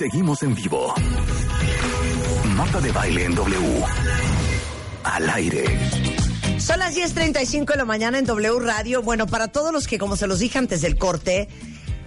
Seguimos 0.00 0.42
en 0.42 0.54
vivo. 0.54 0.94
Marta 2.56 2.80
de 2.80 2.90
baile 2.90 3.24
en 3.26 3.34
W. 3.34 3.84
Al 5.04 5.28
aire. 5.28 5.78
Son 6.56 6.78
las 6.78 6.96
10.35 6.96 7.72
de 7.72 7.76
la 7.76 7.84
mañana 7.84 8.18
en 8.18 8.24
W 8.24 8.60
Radio. 8.60 9.02
Bueno, 9.02 9.26
para 9.26 9.48
todos 9.48 9.74
los 9.74 9.86
que, 9.86 9.98
como 9.98 10.16
se 10.16 10.26
los 10.26 10.38
dije 10.38 10.56
antes 10.56 10.80
del 10.80 10.96
corte, 10.96 11.50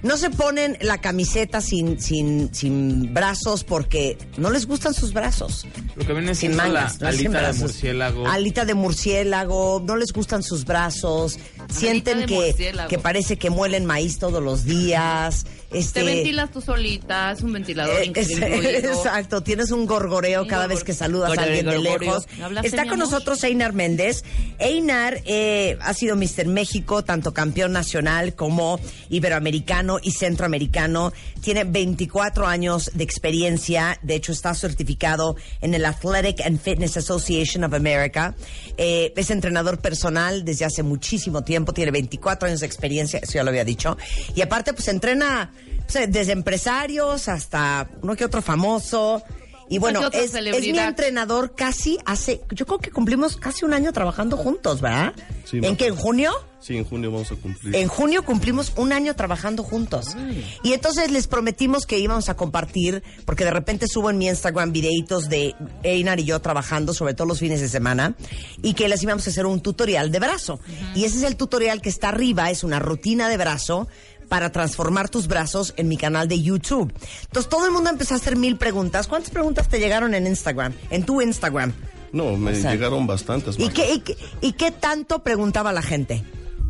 no 0.02 0.18
se 0.18 0.32
ponen 0.32 0.76
la 0.82 0.98
camiseta 0.98 1.62
sin, 1.62 2.00
sin, 2.00 2.54
sin 2.54 3.14
brazos 3.14 3.64
porque 3.64 4.18
no 4.38 4.50
les 4.50 4.66
gustan 4.66 4.96
sus 4.96 5.14
brazos. 5.14 5.68
Lo 5.96 6.04
que 6.04 6.14
viene 6.14 6.34
Sin 6.34 6.56
mangas, 6.56 7.00
la 7.00 7.12
no 7.12 7.16
alita 7.16 7.52
de 7.52 7.60
murciélago. 7.60 8.28
Alita 8.28 8.66
de 8.66 8.74
murciélago, 8.74 9.84
no 9.86 9.96
les 9.98 10.12
gustan 10.12 10.42
sus 10.42 10.66
brazos, 10.66 11.38
sienten 11.80 12.26
que, 12.26 12.56
que 12.90 13.00
parece 13.00 13.38
que 13.38 13.50
muelen 13.50 13.86
maíz 13.86 14.20
todos 14.20 14.42
los 14.44 14.66
días. 14.66 15.46
Este, 15.72 16.02
Te 16.02 16.06
ventilas 16.06 16.52
tú 16.52 16.62
solita, 16.62 17.32
es 17.32 17.42
un 17.42 17.52
ventilador 17.52 17.96
eh, 18.04 18.12
es- 18.16 18.30
exacto, 18.40 19.42
tienes 19.42 19.72
un 19.72 19.88
gorgoreo 19.88 20.44
Un 20.44 20.48
cada 20.48 20.66
gorgor- 20.66 20.70
vez 20.70 20.84
que 20.84 20.94
saludas 20.94 21.36
a 21.36 21.42
alguien 21.42 21.66
de 21.66 21.80
lejos. 21.80 22.28
¿Hablaste, 22.42 22.68
Está 22.68 22.86
con 22.86 23.00
nosotros 23.00 23.44
Einar 23.44 23.74
Méndez. 23.74 24.24
Einar 24.60 25.20
eh, 25.26 25.78
ha 25.82 25.94
sido 25.96 26.16
Mr. 26.16 26.46
México, 26.48 27.04
tanto 27.04 27.34
campeón 27.34 27.72
nacional 27.72 28.36
como 28.36 28.80
iberoamericano 29.10 29.98
y 30.02 30.12
centroamericano. 30.12 31.12
Tiene 31.42 31.64
24 31.64 32.46
años 32.46 32.92
de 32.94 33.04
experiencia. 33.04 33.98
De 34.04 34.16
hecho, 34.16 34.32
está 34.32 34.54
certificado 34.54 35.36
en 35.62 35.74
el 35.74 35.86
Athletic 35.86 36.42
and 36.46 36.60
Fitness 36.60 36.98
Association 36.98 37.64
of 37.64 37.74
America. 37.74 38.36
Eh, 38.78 39.12
es 39.16 39.30
entrenador 39.32 39.80
personal 39.80 40.46
desde 40.46 40.66
hace 40.66 40.84
muchísimo 40.84 41.44
tiempo. 41.44 41.63
Tiene 41.72 41.92
24 41.92 42.48
años 42.48 42.60
de 42.60 42.66
experiencia, 42.66 43.20
eso 43.20 43.34
ya 43.34 43.44
lo 43.44 43.50
había 43.50 43.64
dicho. 43.64 43.98
Y 44.36 44.42
aparte, 44.42 44.74
pues 44.74 44.88
entrena 44.88 45.52
pues, 45.92 46.12
desde 46.12 46.32
empresarios 46.32 47.28
hasta 47.28 47.88
uno 48.02 48.16
que 48.16 48.26
otro 48.26 48.42
famoso. 48.42 49.24
Y 49.70 49.80
bueno, 49.80 50.10
es, 50.12 50.34
es 50.34 50.62
mi 50.62 50.78
entrenador 50.78 51.56
casi 51.56 51.98
hace, 52.06 52.42
yo 52.52 52.66
creo 52.66 52.80
que 52.80 52.92
cumplimos 52.92 53.38
casi 53.38 53.66
un 53.66 53.74
año 53.74 53.92
trabajando 53.94 54.38
juntos, 54.38 54.82
¿verdad? 54.82 55.14
Sí, 55.46 55.60
¿En 55.62 55.76
qué? 55.76 55.88
¿En 55.88 55.96
junio? 55.96 56.32
Sí, 56.64 56.78
en 56.78 56.86
junio 56.86 57.12
vamos 57.12 57.30
a 57.30 57.36
cumplir. 57.36 57.76
En 57.76 57.90
junio 57.90 58.24
cumplimos 58.24 58.72
un 58.78 58.94
año 58.94 59.18
trabajando 59.18 59.64
juntos. 59.64 60.16
Y 60.64 60.72
entonces 60.72 61.12
les 61.12 61.28
prometimos 61.28 61.86
que 61.86 62.00
íbamos 62.00 62.30
a 62.30 62.38
compartir, 62.38 63.04
porque 63.26 63.44
de 63.44 63.52
repente 63.52 63.86
subo 63.90 64.10
en 64.10 64.18
mi 64.18 64.30
Instagram 64.30 64.72
videitos 64.72 65.28
de 65.28 65.56
Einar 65.84 66.22
y 66.22 66.24
yo 66.24 66.40
trabajando, 66.40 66.94
sobre 66.94 67.16
todo 67.16 67.28
los 67.28 67.40
fines 67.40 67.60
de 67.60 67.68
semana, 67.68 68.16
y 68.62 68.76
que 68.76 68.88
les 68.88 69.04
íbamos 69.04 69.28
a 69.28 69.32
hacer 69.32 69.46
un 69.46 69.60
tutorial 69.60 70.10
de 70.10 70.20
brazo. 70.20 70.62
Y 70.96 71.04
ese 71.04 71.18
es 71.18 71.24
el 71.24 71.36
tutorial 71.36 71.82
que 71.82 71.90
está 71.90 72.10
arriba, 72.10 72.50
es 72.50 72.64
una 72.64 72.80
rutina 72.80 73.28
de 73.28 73.36
brazo 73.36 73.90
para 74.34 74.52
transformar 74.52 75.10
tus 75.10 75.28
brazos 75.28 75.76
en 75.78 75.88
mi 75.88 75.96
canal 75.96 76.28
de 76.28 76.42
YouTube. 76.42 76.92
Entonces 77.26 77.48
todo 77.48 77.68
el 77.68 77.72
mundo 77.72 77.92
empezó 77.92 78.16
a 78.16 78.18
hacer 78.18 78.36
mil 78.36 78.58
preguntas. 78.58 79.06
¿Cuántas 79.06 79.30
preguntas 79.30 79.68
te 79.68 79.78
llegaron 79.78 80.16
en 80.16 80.26
Instagram? 80.26 80.74
En 80.90 81.06
tu 81.06 81.22
Instagram. 81.22 81.72
No, 82.12 82.36
me 82.36 82.54
O 82.54 82.56
sea, 82.56 82.72
llegaron 82.72 83.06
bastantes. 83.06 83.60
¿Y 83.60 83.70
qué, 83.70 83.94
y, 83.94 84.00
qué, 84.00 84.18
y 84.42 84.54
qué 84.54 84.72
tanto 84.72 85.20
preguntaba 85.20 85.72
la 85.72 85.84
gente? 85.84 86.24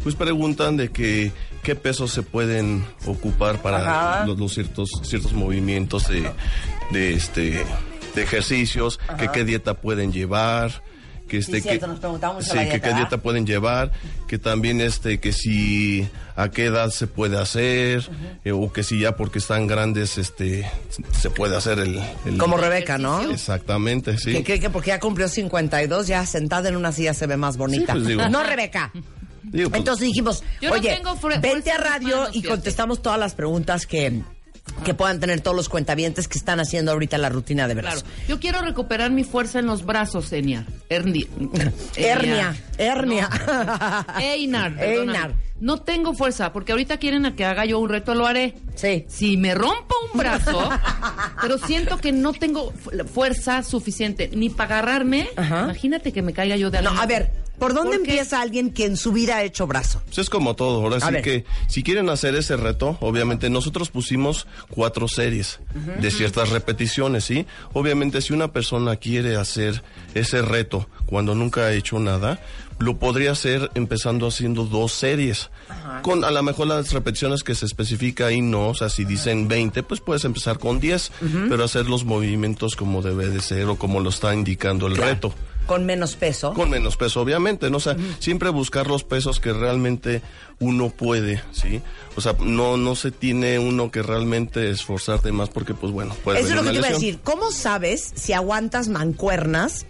Pues 0.04 0.16
preguntan 0.16 0.76
de 0.76 0.92
que 0.92 1.32
qué 1.64 1.76
pesos 1.76 2.12
se 2.12 2.22
pueden 2.22 2.86
ocupar 3.06 3.62
para 3.62 4.26
los 4.26 4.54
ciertos 4.54 4.92
ciertos 5.04 5.32
movimientos 5.32 6.10
de, 6.10 6.30
de 6.92 7.14
este 7.14 7.64
de 8.14 8.24
ejercicios, 8.24 9.00
que 9.18 9.30
qué 9.30 9.46
dieta 9.46 9.76
pueden 9.76 10.12
llevar, 10.12 10.84
que 11.38 11.40
este 11.40 11.62
cierto, 11.62 11.86
que 11.86 11.88
nos 11.94 12.00
sí, 12.46 12.52
que 12.52 12.60
dieta, 12.60 12.74
qué 12.74 12.80
¿verdad? 12.80 12.96
dieta 12.98 13.18
pueden 13.18 13.46
llevar, 13.46 13.92
que 14.28 14.38
también 14.38 14.82
este 14.82 15.20
que 15.20 15.32
si 15.34 16.08
a 16.36 16.50
qué 16.50 16.66
edad 16.66 16.90
se 16.90 17.08
puede 17.08 17.40
hacer 17.40 18.08
eh, 18.46 18.52
o 18.52 18.72
que 18.72 18.84
si 18.84 19.00
ya 19.00 19.16
porque 19.16 19.40
están 19.40 19.68
grandes 19.68 20.18
este 20.18 20.70
se 21.20 21.30
puede 21.30 21.56
hacer 21.56 21.80
el, 21.80 22.00
el- 22.26 22.38
Como 22.38 22.58
Rebeca, 22.58 22.98
¿no? 22.98 23.22
exactamente, 23.32 24.18
sí. 24.18 24.32
Que 24.34 24.44
cree 24.44 24.60
que 24.60 24.70
porque 24.70 24.90
ya 24.90 25.00
cumplió 25.00 25.28
52, 25.28 26.08
ya 26.08 26.26
sentada 26.26 26.70
en 26.70 26.76
una 26.76 26.92
silla 26.92 27.14
se 27.14 27.28
ve 27.28 27.38
más 27.38 27.58
bonita. 27.58 27.94
Sí, 27.94 28.00
pues, 28.00 28.08
digo. 28.08 28.30
no, 28.30 28.44
Rebeca. 28.44 28.92
Digo, 29.44 29.70
pues, 29.70 29.80
Entonces 29.80 30.08
dijimos, 30.08 30.44
Yo 30.62 30.70
no 30.70 30.76
oye, 30.76 30.96
tengo 30.96 31.16
fre- 31.18 31.40
vente 31.42 31.70
a 31.72 31.78
radio 31.78 32.18
manos, 32.22 32.36
y 32.36 32.44
contestamos 32.44 33.02
todas 33.02 33.20
las 33.20 33.36
preguntas 33.36 33.86
que, 33.86 34.22
que 34.86 34.94
puedan 34.94 35.20
tener 35.20 35.42
todos 35.42 35.56
los 35.56 35.70
cuentavientes 35.70 36.28
que 36.28 36.38
están 36.38 36.60
haciendo 36.60 36.92
ahorita 36.92 37.18
la 37.18 37.30
rutina 37.30 37.68
de 37.68 37.74
Claro. 37.76 38.00
brazo. 38.02 38.06
Yo 38.28 38.40
quiero 38.40 38.62
recuperar 38.62 39.12
mi 39.12 39.24
fuerza 39.24 39.60
en 39.60 39.66
los 39.66 39.86
brazos, 39.86 40.32
Enia. 40.34 40.66
Hernia. 40.90 41.28
Hernia, 41.96 42.56
hernia. 42.78 43.30
No. 43.30 44.20
Einar. 44.20 44.76
perdóname. 44.78 45.18
Einar. 45.18 45.34
No 45.60 45.82
tengo 45.82 46.14
fuerza, 46.14 46.52
porque 46.52 46.74
ahorita 46.74 46.98
quieren 46.98 47.26
a 47.26 47.36
que 47.36 47.46
haga 47.46 47.66
yo 47.66 47.80
un 47.80 47.88
reto, 47.88 48.16
lo 48.16 48.26
haré. 48.26 48.56
Sí. 48.76 49.06
Si 49.08 49.38
me 49.38 49.54
rompo 49.56 49.96
un 50.12 50.18
brazo, 50.20 50.70
pero 51.42 51.58
siento 51.58 51.98
que 51.98 52.12
no 52.12 52.34
tengo 52.34 52.72
fu- 52.72 52.92
fuerza 53.08 53.64
suficiente 53.64 54.30
ni 54.34 54.50
para 54.50 54.80
agarrarme, 54.80 55.30
Ajá. 55.38 55.64
imagínate 55.66 56.12
que 56.12 56.22
me 56.22 56.34
caiga 56.34 56.58
yo 56.58 56.70
de 56.70 56.82
No, 56.82 56.90
a 57.00 57.06
ver, 57.06 57.32
¿por 57.58 57.74
dónde 57.74 57.98
empieza 57.98 58.42
alguien 58.42 58.72
que 58.72 58.86
en 58.86 58.98
su 58.98 59.12
vida 59.12 59.38
ha 59.38 59.44
hecho 59.44 59.68
brazo? 59.68 60.02
Pues 60.06 60.20
es 60.20 60.30
como 60.30 60.56
todo, 60.56 60.82
ahora 60.82 61.00
sí 61.00 61.22
que 61.22 61.46
si 61.68 61.84
quieren 61.84 62.10
hacer 62.10 62.36
ese 62.36 62.58
reto, 62.58 62.98
obviamente 63.02 63.50
nosotros 63.50 63.90
pusimos 63.90 64.48
cuatro 64.70 65.08
series 65.08 65.60
de 66.00 66.12
ciertas 66.12 66.50
repeticiones, 66.50 67.26
¿sí? 67.26 67.46
Obviamente 67.74 68.22
si 68.22 68.34
una 68.34 68.52
persona 68.52 68.96
quiere 68.96 69.36
hacer 69.36 69.84
ese 70.14 70.42
reto 70.42 70.88
cuando 71.06 71.36
nunca 71.36 71.62
ha 71.62 71.74
hecho 71.74 72.00
nada, 72.00 72.40
lo 72.80 72.98
podría 72.98 73.32
hacer 73.32 73.72
empezando 73.76 74.28
haciendo 74.28 74.66
dos 74.66 74.92
series. 74.92 75.50
Con 76.02 76.24
a 76.24 76.32
lo 76.32 76.44
mejor 76.44 76.68
las 76.68 76.92
repeticiones 76.92 77.44
que 77.44 77.56
se 77.56 77.66
especifica 77.66 78.28
ahí 78.28 78.42
no, 78.42 78.70
o 78.70 78.76
sea, 78.76 78.90
si 78.90 79.06
dicen 79.06 79.48
20, 79.48 79.84
pues 79.84 80.02
puedes 80.02 80.26
empezar 80.26 80.60
con 80.60 80.80
10, 80.80 81.12
pero 81.50 81.64
hacer 81.64 81.88
los 81.88 82.04
movimientos 82.04 82.76
como 82.76 83.02
debe 83.02 83.30
de 83.30 83.42
ser 83.42 83.66
o 83.66 83.78
como 83.78 84.00
lo 84.00 84.10
está 84.10 84.34
indicando 84.34 84.88
el 84.88 84.98
reto. 84.98 85.34
Con 85.66 85.86
menos 85.86 86.16
peso. 86.16 86.54
Con 86.54 86.70
menos 86.70 86.98
peso, 86.98 87.22
obviamente, 87.22 87.70
¿no? 87.70 87.78
O 87.78 87.80
sea, 87.80 87.96
siempre 88.20 88.50
buscar 88.50 88.88
los 88.88 89.04
pesos 89.04 89.40
que 89.40 89.54
realmente 89.54 90.22
uno 90.60 90.90
puede, 90.90 91.42
¿sí? 91.52 91.82
O 92.16 92.22
sea, 92.22 92.36
no, 92.40 92.78
no 92.78 92.96
se 92.96 93.12
tiene 93.12 93.60
uno 93.60 93.92
que 93.92 94.02
realmente 94.02 94.70
esforzarte 94.70 95.32
más 95.32 95.50
porque, 95.50 95.74
pues 95.74 95.92
bueno, 95.92 96.16
puede 96.24 96.40
Eso 96.40 96.50
es 96.50 96.56
lo 96.56 96.64
que 96.64 96.70
te 96.72 96.78
iba 96.78 96.88
a 96.88 96.92
decir. 96.92 97.20
¿Cómo 97.24 97.52
sabes 97.52 98.12
si 98.16 98.34
aguantas 98.34 98.90
mancuernas 98.90 99.86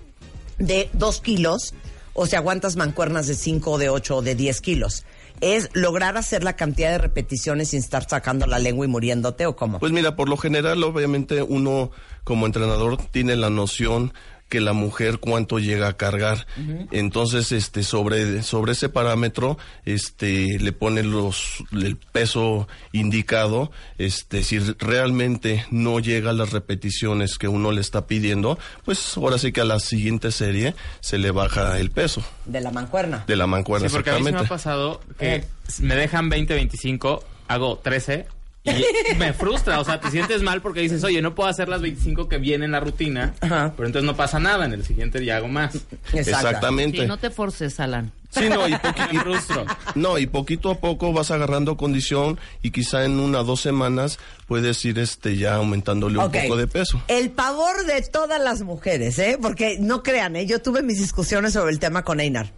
de 0.58 0.90
2 0.94 1.22
kilos 1.22 1.74
o 2.14 2.26
si 2.28 2.36
aguantas 2.36 2.76
mancuernas 2.76 3.28
de 3.28 3.36
5, 3.36 3.72
o 3.72 3.78
de 3.78 3.90
8 3.90 4.18
o 4.18 4.22
de 4.22 4.36
10 4.36 4.62
kilos? 4.62 5.06
¿Es 5.42 5.70
lograr 5.74 6.16
hacer 6.16 6.44
la 6.44 6.56
cantidad 6.56 6.92
de 6.92 7.00
repeticiones 7.00 7.70
sin 7.70 7.80
estar 7.80 8.08
sacando 8.08 8.46
la 8.46 8.60
lengua 8.60 8.86
y 8.86 8.90
muriéndote 8.90 9.46
o 9.46 9.56
cómo? 9.56 9.80
Pues 9.80 9.92
mira, 9.92 10.16
por 10.16 10.30
lo 10.30 10.38
general, 10.38 10.82
obviamente, 10.84 11.42
uno 11.42 11.92
como 12.24 12.46
entrenador 12.46 12.98
tiene 13.12 13.36
la 13.36 13.50
noción 13.50 14.14
que 14.54 14.62
la 14.62 14.74
mujer 14.74 15.18
cuánto 15.18 15.58
llega 15.58 15.88
a 15.88 15.98
cargar. 15.98 16.46
Entonces, 16.92 17.52
este, 17.52 17.82
sobre, 17.82 18.44
sobre 18.44 18.74
ese 18.74 18.88
parámetro, 18.88 19.58
este, 19.84 20.60
le 20.60 20.72
pone 20.74 21.02
los, 21.02 21.64
el 21.72 21.98
peso 21.98 22.68
indicado, 22.92 23.72
este, 23.98 24.44
si 24.44 24.60
realmente 24.60 25.66
no 25.72 26.00
llega 26.00 26.30
a 26.30 26.34
las 26.34 26.52
repeticiones 26.52 27.40
que 27.40 27.48
uno 27.48 27.72
le 27.72 27.82
está 27.82 28.06
pidiendo, 28.06 28.60
pues 28.86 29.18
ahora 29.18 29.40
sí 29.40 29.52
que 29.52 29.62
a 29.62 29.66
la 29.66 29.80
siguiente 29.80 30.32
serie 30.32 30.76
se 31.00 31.18
le 31.18 31.32
baja 31.32 31.80
el 31.80 31.90
peso 31.90 32.24
de 32.46 32.62
la 32.62 32.70
mancuerna. 32.70 33.24
de 33.26 33.36
la 33.36 33.48
mancuerna 33.48 33.90
Sí, 33.90 33.96
porque 33.96 34.12
a 34.12 34.14
mí 34.14 34.20
sí 34.20 34.24
me 34.26 34.38
ha 34.38 34.42
exactamente. 34.44 34.50
pasado 34.50 35.02
que 35.18 35.36
Eh. 35.38 35.48
me 35.80 35.96
dejan 35.96 36.30
20, 36.30 36.54
25, 36.54 37.24
hago 37.48 37.80
13 37.80 38.28
y 38.64 39.16
me 39.16 39.34
frustra, 39.34 39.80
o 39.80 39.84
sea, 39.84 40.00
te 40.00 40.10
sientes 40.10 40.42
mal 40.42 40.62
porque 40.62 40.80
dices, 40.80 41.04
oye, 41.04 41.22
no 41.22 41.36
puedo 41.36 41.50
hacer 41.50 41.68
las 41.68 41.82
25 41.82 42.30
que 42.30 42.38
vienen 42.38 42.66
en 42.66 42.72
la 42.72 42.80
rutina, 42.80 43.34
Ajá. 43.42 43.74
pero 43.76 43.88
entonces 43.88 44.06
no 44.06 44.16
pasa 44.16 44.40
nada, 44.40 44.66
en 44.66 44.74
el 44.74 44.86
siguiente 44.86 45.24
ya 45.24 45.38
hago 45.38 45.50
más. 45.50 45.76
Exacto. 45.76 46.18
Exactamente. 46.18 47.02
Sí, 47.02 47.06
no 47.06 47.18
te 47.18 47.30
forces, 47.30 47.80
Alan. 47.80 48.12
Sí, 48.30 48.50
no, 48.50 48.68
y, 48.68 48.74
frustro. 49.18 49.66
no, 49.96 50.18
y 50.18 50.26
poquito 50.26 50.72
a 50.72 50.80
poco 50.80 51.14
vas 51.14 51.30
agarrando 51.30 51.78
condición 51.78 52.40
y 52.62 52.72
quizá 52.72 53.04
en 53.06 53.20
una 53.20 53.42
o 53.42 53.44
dos 53.44 53.62
semanas 53.62 54.18
puedes 54.48 54.84
ir 54.86 54.98
este 54.98 55.38
ya 55.38 55.56
aumentándole 55.56 56.18
un 56.18 56.32
poco 56.32 56.56
de 56.56 56.68
peso. 56.68 57.02
El 57.10 57.32
pavor 57.32 57.86
de 57.86 58.02
todas 58.02 58.42
las 58.42 58.62
mujeres, 58.62 59.20
¿eh? 59.20 59.38
Porque 59.42 59.78
no 59.80 60.02
crean, 60.04 60.36
¿eh? 60.36 60.46
Yo 60.46 60.62
tuve 60.62 60.82
mis 60.82 60.98
discusiones 61.00 61.54
sobre 61.54 61.72
el 61.74 61.80
tema 61.80 62.04
con 62.04 62.20
Einar. 62.20 62.52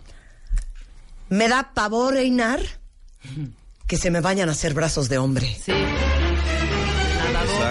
Me 1.30 1.50
da 1.50 1.72
pavor, 1.74 2.16
Einar, 2.16 2.62
que 3.88 3.98
se 3.98 4.12
me 4.12 4.22
vayan 4.22 4.48
a 4.50 4.54
hacer 4.54 4.74
brazos 4.74 5.10
de 5.10 5.18
hombre. 5.18 5.58
Sí. 5.62 5.74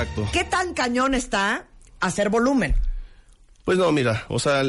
Exacto. 0.05 0.29
¿Qué 0.33 0.45
tan 0.45 0.75
cañón 0.75 1.15
está 1.15 1.67
hacer 2.01 2.29
volumen? 2.29 2.75
Pues 3.65 3.79
no, 3.79 3.91
mira, 3.93 4.25
o 4.29 4.39
sea, 4.39 4.63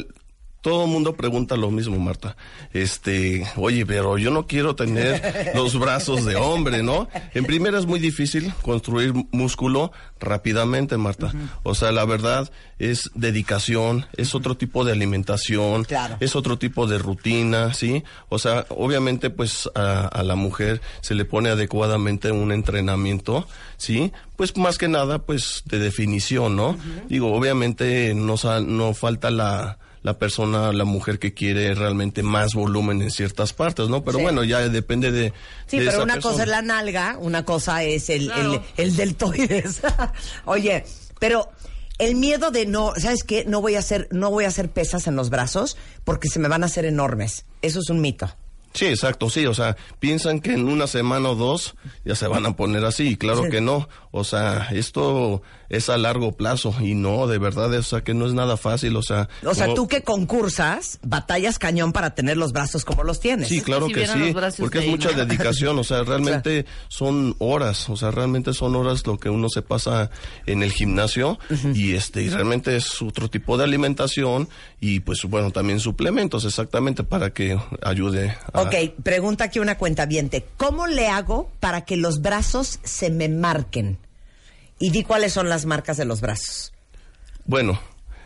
todo 0.65 0.85
el 0.85 0.89
mundo 0.89 1.13
pregunta 1.15 1.55
lo 1.55 1.69
mismo, 1.69 1.99
Marta. 1.99 2.35
Este, 2.73 3.45
oye, 3.55 3.85
pero 3.85 4.17
yo 4.17 4.31
no 4.31 4.47
quiero 4.47 4.75
tener 4.75 5.51
los 5.53 5.77
brazos 5.79 6.25
de 6.25 6.35
hombre, 6.37 6.81
¿no? 6.81 7.07
En 7.35 7.45
primera 7.45 7.77
es 7.77 7.85
muy 7.85 7.99
difícil 7.99 8.51
construir 8.63 9.13
músculo 9.31 9.91
rápidamente, 10.19 10.97
Marta. 10.97 11.31
O 11.61 11.75
sea, 11.75 11.91
la 11.91 12.03
verdad 12.05 12.51
es 12.79 13.11
dedicación, 13.13 14.07
es 14.17 14.33
otro 14.33 14.57
tipo 14.57 14.83
de 14.83 14.91
alimentación, 14.93 15.83
Claro. 15.83 16.17
es 16.19 16.35
otro 16.35 16.57
tipo 16.57 16.87
de 16.87 16.97
rutina, 16.97 17.71
¿sí? 17.75 18.03
O 18.29 18.39
sea, 18.39 18.65
obviamente 18.69 19.29
pues 19.29 19.69
a, 19.75 20.07
a 20.07 20.23
la 20.23 20.33
mujer 20.35 20.81
se 21.01 21.13
le 21.13 21.25
pone 21.25 21.49
adecuadamente 21.49 22.31
un 22.31 22.51
entrenamiento, 22.51 23.47
¿sí? 23.77 24.11
Pues 24.35 24.57
más 24.57 24.79
que 24.79 24.87
nada 24.87 25.19
pues 25.19 25.61
de 25.65 25.77
definición, 25.77 26.55
¿no? 26.55 26.75
Digo, 27.07 27.33
obviamente 27.35 28.15
no, 28.15 28.33
no 28.65 28.93
falta 28.95 29.29
la 29.29 29.77
la 30.05 30.19
persona, 30.19 30.71
la 30.71 30.85
mujer 30.85 31.17
que 31.17 31.33
quiere 31.33 31.73
realmente 31.73 32.21
más 32.21 32.53
volumen 32.53 33.01
en 33.01 33.09
ciertas 33.09 33.53
partes, 33.53 33.89
¿no? 33.89 34.03
Pero 34.03 34.19
Sí. 34.19 34.23
bueno, 34.23 34.43
ya 34.43 34.59
depende 34.69 35.11
de... 35.11 35.33
Sí, 35.65 35.79
de 35.79 35.85
pero 35.85 35.89
esa 35.91 36.03
una 36.03 36.19
cosa 36.19 36.43
es 36.43 36.47
la 36.49 36.61
nalga, 36.61 37.17
una 37.19 37.43
cosa 37.43 37.81
es 37.81 38.11
el, 38.11 38.27
Claro. 38.27 38.53
el, 38.77 38.85
el 38.89 38.95
deltoides. 38.95 39.81
Oye, 40.45 40.85
pero 41.19 41.49
el 41.97 42.13
miedo 42.13 42.51
de 42.51 42.67
no, 42.67 42.93
¿sabes 42.97 43.23
qué? 43.23 43.45
No 43.45 43.61
voy 43.61 43.73
a 43.75 43.79
hacer, 43.79 44.07
no 44.11 44.29
voy 44.29 44.45
a 44.45 44.49
hacer 44.49 44.69
pesas 44.69 45.07
en 45.07 45.15
los 45.15 45.31
brazos 45.31 45.75
porque 46.03 46.29
se 46.29 46.37
me 46.37 46.49
van 46.49 46.61
a 46.61 46.67
hacer 46.67 46.85
enormes. 46.85 47.45
Eso 47.63 47.79
es 47.79 47.89
un 47.89 47.99
mito. 47.99 48.29
Sí, 48.75 48.85
exacto, 48.85 49.29
sí, 49.29 49.45
o 49.47 49.53
sea, 49.53 49.75
piensan 49.99 50.39
que 50.41 50.53
en 50.53 50.67
una 50.67 50.85
semana 50.85 51.29
o 51.29 51.35
dos 51.35 51.75
ya 52.03 52.13
se 52.15 52.27
van 52.27 52.45
a 52.45 52.55
poner 52.55 52.85
así, 52.85 53.07
y 53.09 53.15
claro 53.17 53.45
Sí. 53.45 53.49
que 53.49 53.61
no, 53.61 53.87
o 54.11 54.23
sea, 54.23 54.67
esto 54.71 55.41
es 55.69 55.89
a 55.89 55.97
largo 55.97 56.33
plazo, 56.33 56.75
y 56.79 56.93
no, 56.93 57.25
de 57.25 57.37
verdad, 57.39 57.73
o 57.73 57.81
sea, 57.83 58.01
que 58.03 58.13
no 58.13 58.27
es 58.27 58.33
nada 58.33 58.55
fácil, 58.57 58.95
o 58.97 59.01
sea... 59.01 59.29
O 59.43 59.55
sea, 59.55 59.65
como- 59.65 59.75
tú 59.75 59.87
que 59.87 60.01
concursas, 60.03 60.99
batallas 61.01 61.57
cañón 61.57 61.91
para 61.93 62.13
tener 62.13 62.37
los 62.37 62.51
brazos 62.51 62.83
como 62.85 63.03
los 63.03 63.19
tienes. 63.19 63.47
Sí, 63.47 63.61
claro 63.61 63.87
si 63.87 63.93
que 63.93 64.05
sí, 64.07 64.33
porque 64.59 64.79
es 64.79 64.87
mucha 64.87 65.11
Ina. 65.11 65.25
dedicación, 65.25 65.79
o 65.79 65.83
sea, 65.83 66.03
realmente 66.03 66.65
son 66.89 67.35
horas, 67.39 67.89
o 67.89 67.95
sea, 67.95 68.11
realmente 68.11 68.53
son 68.53 68.75
horas 68.75 69.07
lo 69.07 69.17
que 69.17 69.29
uno 69.29 69.49
se 69.49 69.61
pasa 69.61 70.11
en 70.45 70.61
el 70.63 70.71
gimnasio 70.71 71.39
y 71.73 71.93
este 71.93 72.21
y 72.23 72.29
realmente 72.29 72.75
es 72.75 73.01
otro 73.01 73.29
tipo 73.29 73.57
de 73.57 73.63
alimentación 73.63 74.49
y 74.81 74.99
pues 74.99 75.23
bueno, 75.23 75.51
también 75.51 75.79
suplementos 75.79 76.43
exactamente 76.45 77.03
para 77.03 77.31
que 77.31 77.57
ayude 77.81 78.35
a 78.53 78.64
Ok, 78.67 79.01
pregunta 79.03 79.45
aquí 79.45 79.59
una 79.59 79.77
cuenta 79.77 80.05
¿Cómo 80.57 80.87
le 80.87 81.07
hago 81.07 81.49
para 81.59 81.81
que 81.81 81.97
los 81.97 82.21
brazos 82.21 82.79
se 82.83 83.09
me 83.09 83.29
marquen? 83.29 83.97
Y 84.79 84.91
di 84.91 85.03
cuáles 85.03 85.33
son 85.33 85.49
las 85.49 85.65
marcas 85.65 85.97
de 85.97 86.05
los 86.05 86.21
brazos. 86.21 86.73
Bueno, 87.45 87.79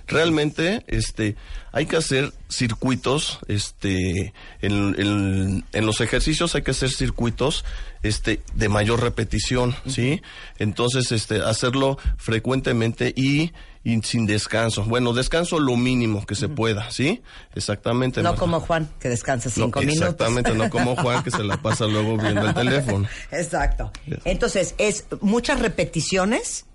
realmente 0.09 0.83
este 0.87 1.35
hay 1.71 1.85
que 1.85 1.97
hacer 1.97 2.33
circuitos 2.49 3.39
este 3.47 4.33
en, 4.61 4.95
en- 4.99 5.65
en 5.71 5.85
los 5.85 6.01
ejercicios 6.01 6.55
hay 6.55 6.63
que 6.63 6.71
hacer 6.71 6.89
circuitos 6.89 7.63
este 8.03 8.41
de 8.55 8.69
mayor 8.69 9.01
repetición 9.01 9.75
sí 9.87 10.21
entonces 10.57 11.11
este 11.11 11.41
hacerlo 11.41 11.97
frecuentemente 12.17 13.13
y, 13.15 13.51
y 13.83 14.01
sin 14.01 14.25
descanso. 14.25 14.83
Bueno 14.85 15.13
descanso 15.13 15.59
lo 15.59 15.75
mínimo 15.77 16.25
que 16.25 16.35
se 16.35 16.49
pueda 16.49 16.89
sí 16.91 17.21
exactamente 17.55 18.21
No 18.21 18.29
Marta. 18.29 18.39
como 18.39 18.59
Juan, 18.61 18.89
que 18.99 19.09
descansa 19.09 19.49
No, 19.49 19.65
cinco 19.65 19.79
minutos. 19.81 20.01
exactamente 20.01 20.53
no 20.53 20.69
como 20.69 20.95
Juan 20.95 21.23
que 21.23 21.31
se 21.31 21.43
la 21.43 21.61
pasa 21.61 21.85
luego 21.85 22.17
viendo 22.17 22.47
el 22.47 22.53
teléfono. 22.53 23.07
Exacto. 23.31 23.91
Entonces, 24.25 24.75
es 24.77 25.05
muchas 25.21 25.59
repeticiones 25.59 26.65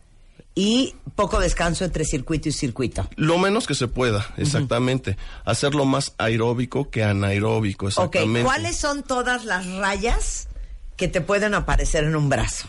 y 0.55 0.95
poco 1.17 1.41
descanso 1.41 1.85
entre 1.85 2.05
circuito 2.05 2.49
y 2.49 2.53
circuito. 2.53 3.09
Lo 3.17 3.39
menos 3.39 3.67
que 3.67 3.75
se 3.75 3.89
pueda, 3.89 4.27
exactamente. 4.37 5.17
Hacerlo 5.45 5.85
más 5.85 6.15
aeróbico 6.19 6.91
que 6.91 7.03
anaeróbico, 7.05 7.89
exactamente. 7.89 8.45
¿cuáles 8.45 8.77
son 8.77 9.03
todas 9.03 9.45
las 9.45 9.67
rayas 9.67 10.49
que 10.97 11.09
te 11.09 11.21
pueden 11.21 11.55
aparecer 11.55 12.05
en 12.05 12.15
un 12.17 12.29
brazo? 12.29 12.69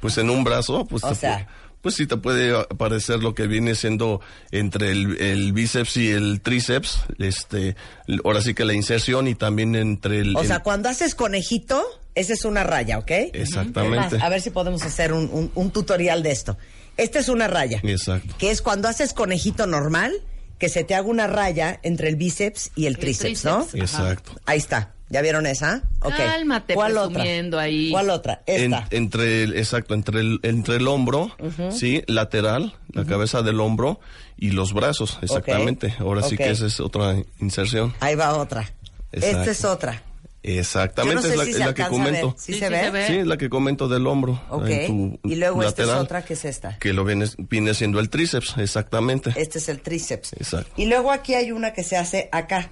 Pues 0.00 0.18
en 0.18 0.30
un 0.30 0.44
brazo, 0.44 0.84
pues, 0.86 1.02
O 1.04 1.14
sea. 1.14 1.40
pu- 1.40 1.46
pues 1.82 1.94
sí 1.94 2.06
te 2.06 2.16
puede 2.18 2.54
aparecer 2.58 3.22
lo 3.22 3.34
que 3.34 3.46
viene 3.46 3.74
siendo 3.74 4.20
entre 4.50 4.92
el, 4.92 5.16
el 5.20 5.52
bíceps 5.54 5.96
y 5.96 6.10
el 6.10 6.42
tríceps, 6.42 7.00
este, 7.18 7.74
ahora 8.22 8.42
sí 8.42 8.52
que 8.54 8.64
la 8.66 8.74
inserción 8.74 9.26
y 9.28 9.34
también 9.34 9.74
entre 9.74 10.20
el... 10.20 10.36
O 10.36 10.42
el- 10.42 10.46
sea, 10.46 10.60
cuando 10.60 10.90
haces 10.90 11.14
conejito, 11.14 11.82
esa 12.14 12.34
es 12.34 12.44
una 12.44 12.64
raya, 12.64 12.98
¿ok? 12.98 13.10
Exactamente. 13.32 14.18
A 14.20 14.28
ver 14.28 14.40
si 14.42 14.50
podemos 14.50 14.82
hacer 14.82 15.12
un, 15.14 15.28
un- 15.32 15.50
un 15.54 15.70
tutorial 15.70 16.22
de 16.22 16.30
esto. 16.32 16.58
Esta 17.00 17.18
es 17.18 17.28
una 17.28 17.48
raya. 17.48 17.80
Exacto. 17.82 18.34
Que 18.38 18.50
es 18.50 18.62
cuando 18.62 18.88
haces 18.88 19.12
conejito 19.12 19.66
normal, 19.66 20.12
que 20.58 20.68
se 20.68 20.84
te 20.84 20.94
haga 20.94 21.06
una 21.08 21.26
raya 21.26 21.80
entre 21.82 22.08
el 22.08 22.16
bíceps 22.16 22.70
y 22.76 22.86
el, 22.86 22.98
tríceps, 22.98 23.44
¿no? 23.44 23.66
tríceps. 23.66 23.94
Exacto. 23.94 24.32
Ahí 24.46 24.58
está. 24.58 24.94
¿Ya 25.08 25.22
vieron 25.22 25.44
esa? 25.46 25.82
Ok. 26.02 26.14
Cálmate, 26.16 26.74
¿Cuál 26.74 26.96
otra? 26.96 27.24
ahí. 27.60 27.90
¿Cuál 27.90 28.10
otra? 28.10 28.42
En- 28.46 28.74
Esta. 28.74 28.86
entre 28.90 29.42
el, 29.42 29.56
exacto, 29.56 29.94
entre 29.94 30.20
el, 30.20 30.38
entre 30.44 30.76
el 30.76 30.86
hombro, 30.86 31.34
sí, 31.72 32.04
lateral, 32.06 32.74
la 32.92 33.04
cabeza 33.04 33.42
del 33.42 33.58
hombro 33.58 33.98
y 34.36 34.52
los 34.52 34.72
brazos, 34.72 35.18
exactamente. 35.20 35.94
Ahora 35.98 36.22
sí 36.22 36.36
que 36.36 36.50
esa 36.50 36.66
es 36.66 36.78
otra 36.78 37.16
inserción. 37.40 37.92
Ahí 37.98 38.14
va 38.14 38.34
otra. 38.36 38.70
Exacto. 39.10 39.38
Esta 39.40 39.50
es 39.50 39.64
otra. 39.64 40.02
Exactamente, 40.42 41.14
Yo 41.16 41.20
no 41.20 41.22
sé 41.22 41.50
es 41.50 41.58
la, 41.58 41.66
es 41.66 41.74
que 41.74 41.82
ver. 41.82 41.90
comento. 41.90 42.34
¿Sí, 42.38 42.52
Sí, 42.54 42.58
se 42.58 42.66
sí 42.66 42.72
ve? 42.72 42.80
se 42.80 42.90
ve. 42.90 43.06
Sí, 43.06 43.16
es 43.18 43.26
la 43.26 43.36
que 43.36 43.50
comento 43.50 43.88
del 43.88 44.06
hombro. 44.06 44.40
Ok. 44.48 44.66
en 44.68 45.18
tu 45.20 45.28
Y 45.28 45.36
luego 45.36 45.62
esta 45.62 45.82
es 45.82 45.88
lateral, 45.88 46.04
otra, 46.04 46.24
que 46.24 46.32
es 46.34 46.44
esta. 46.44 46.78
Que 46.78 46.92
lo 46.92 47.04
viene, 47.04 47.26
viene 47.38 47.74
siendo 47.74 48.00
el 48.00 48.08
tríceps, 48.08 48.56
exactamente. 48.58 49.34
Este 49.36 49.58
es 49.58 49.68
el 49.68 49.80
tríceps. 49.80 50.32
Exacto. 50.34 50.72
Y 50.76 50.86
luego 50.86 51.12
aquí 51.12 51.34
hay 51.34 51.52
una 51.52 51.72
que 51.72 51.84
se 51.84 51.96
hace 51.96 52.28
acá. 52.32 52.70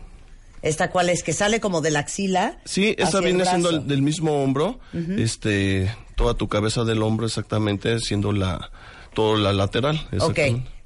¿Esta 0.63 0.91
cuál 0.91 1.09
es? 1.11 1.23
Que 1.23 1.33
sale 1.33 1.61
como 1.61 1.81
de 1.83 1.91
la 1.93 2.01
axila. 2.01 2.59
Sí, 2.65 2.95
esa 2.99 3.21
viene 3.21 3.45
siendo 3.45 3.71
el, 3.71 3.87
del 3.87 4.03
mismo 4.03 4.43
hombro, 4.43 4.81
este, 5.17 5.95
toda 6.17 6.35
tu 6.35 6.49
cabeza 6.49 6.85
del 6.85 7.03
hombro 7.03 7.27
exactamente, 7.27 8.01
siendo 8.01 8.33
la, 8.33 8.71
todo 9.15 9.37
la 9.37 9.53
lateral. 9.53 10.09
Ok. 10.21 10.39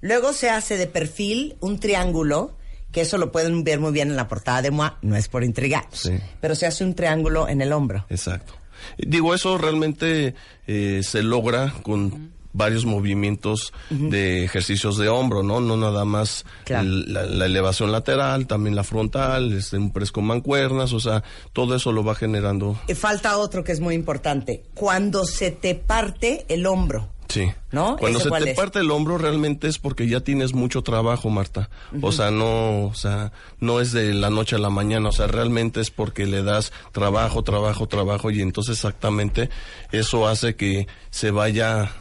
Luego 0.03 0.33
se 0.33 0.51
hace 0.51 0.77
de 0.77 0.89
perfil 0.89 1.57
un 1.61 1.79
triángulo, 1.79 2.55
que 2.93 3.01
eso 3.01 3.19
lo 3.19 3.33
pueden 3.33 3.65
ver 3.65 3.81
muy 3.81 3.91
bien 3.93 4.11
en 4.11 4.17
la 4.17 4.29
portada 4.29 4.63
de 4.63 4.71
MOA, 4.71 4.99
no 5.03 5.17
es 5.17 5.29
por 5.29 5.43
intrigar. 5.45 5.85
Sí. 5.93 6.13
Pero 6.41 6.55
se 6.55 6.67
hace 6.67 6.85
un 6.85 6.95
triángulo 6.95 7.49
en 7.49 7.61
el 7.63 7.73
hombro. 7.73 8.05
Exacto. 8.11 8.53
Digo, 8.99 9.35
eso 9.35 9.59
realmente 9.59 10.35
eh, 10.67 11.01
se 11.03 11.23
logra 11.23 11.73
con 11.83 12.33
varios 12.55 12.85
movimientos 12.85 13.73
de 13.89 14.45
ejercicios 14.45 14.99
de 14.99 15.09
hombro, 15.09 15.43
¿no? 15.43 15.61
No 15.63 15.79
nada 15.79 16.05
más 16.05 16.45
Claro. 16.67 16.83
el- 16.87 17.11
la, 17.11 17.23
la 17.25 17.47
elevación 17.47 17.91
lateral, 17.93 18.47
también 18.47 18.77
la 18.77 18.85
frontal, 18.85 19.55
este, 19.55 19.79
un 19.79 19.91
press 19.91 20.13
con 20.13 20.25
mancuernas, 20.27 20.93
o 20.93 21.01
sea, 21.01 21.23
todo 21.55 21.75
eso 21.75 21.93
lo 21.93 22.05
va 22.05 22.15
generando. 22.15 22.79
Y 22.89 22.95
falta 22.95 23.39
otro 23.39 23.65
que 23.65 23.73
es 23.73 23.81
muy 23.81 23.95
importante. 23.95 24.65
Cuando 24.75 25.25
se 25.25 25.51
te 25.51 25.75
parte 25.75 26.45
el 26.51 26.67
hombro. 26.67 27.09
Sí. 27.33 27.51
¿No? 27.71 27.97
Cuando 27.97 28.19
¿Ese 28.19 28.29
se 28.29 28.45
te 28.45 28.51
es? 28.51 28.57
parte 28.57 28.79
el 28.81 28.91
hombro 28.91 29.17
realmente 29.17 29.67
es 29.69 29.79
porque 29.79 30.07
ya 30.07 30.21
tienes 30.21 30.53
mucho 30.53 30.83
trabajo, 30.83 31.31
Marta. 31.31 31.71
O 32.03 32.13
sea, 32.13 32.31
no, 32.31 32.85
o 32.87 32.95
sea, 32.95 33.33
no 33.59 33.81
es 33.81 33.93
de 33.93 34.13
la 34.13 34.29
noche 34.29 34.57
a 34.57 34.59
la 34.59 34.69
mañana, 34.71 35.09
o 35.09 35.13
sea, 35.13 35.27
realmente 35.29 35.81
es 35.81 35.91
porque 35.91 36.27
le 36.27 36.43
das 36.43 36.73
trabajo, 36.93 37.43
trabajo, 37.43 37.87
trabajo 37.87 38.31
y 38.31 38.43
entonces 38.43 38.77
exactamente 38.77 39.49
eso 39.93 40.29
hace 40.29 40.57
que 40.57 40.87
se 41.11 41.31
vaya 41.31 41.93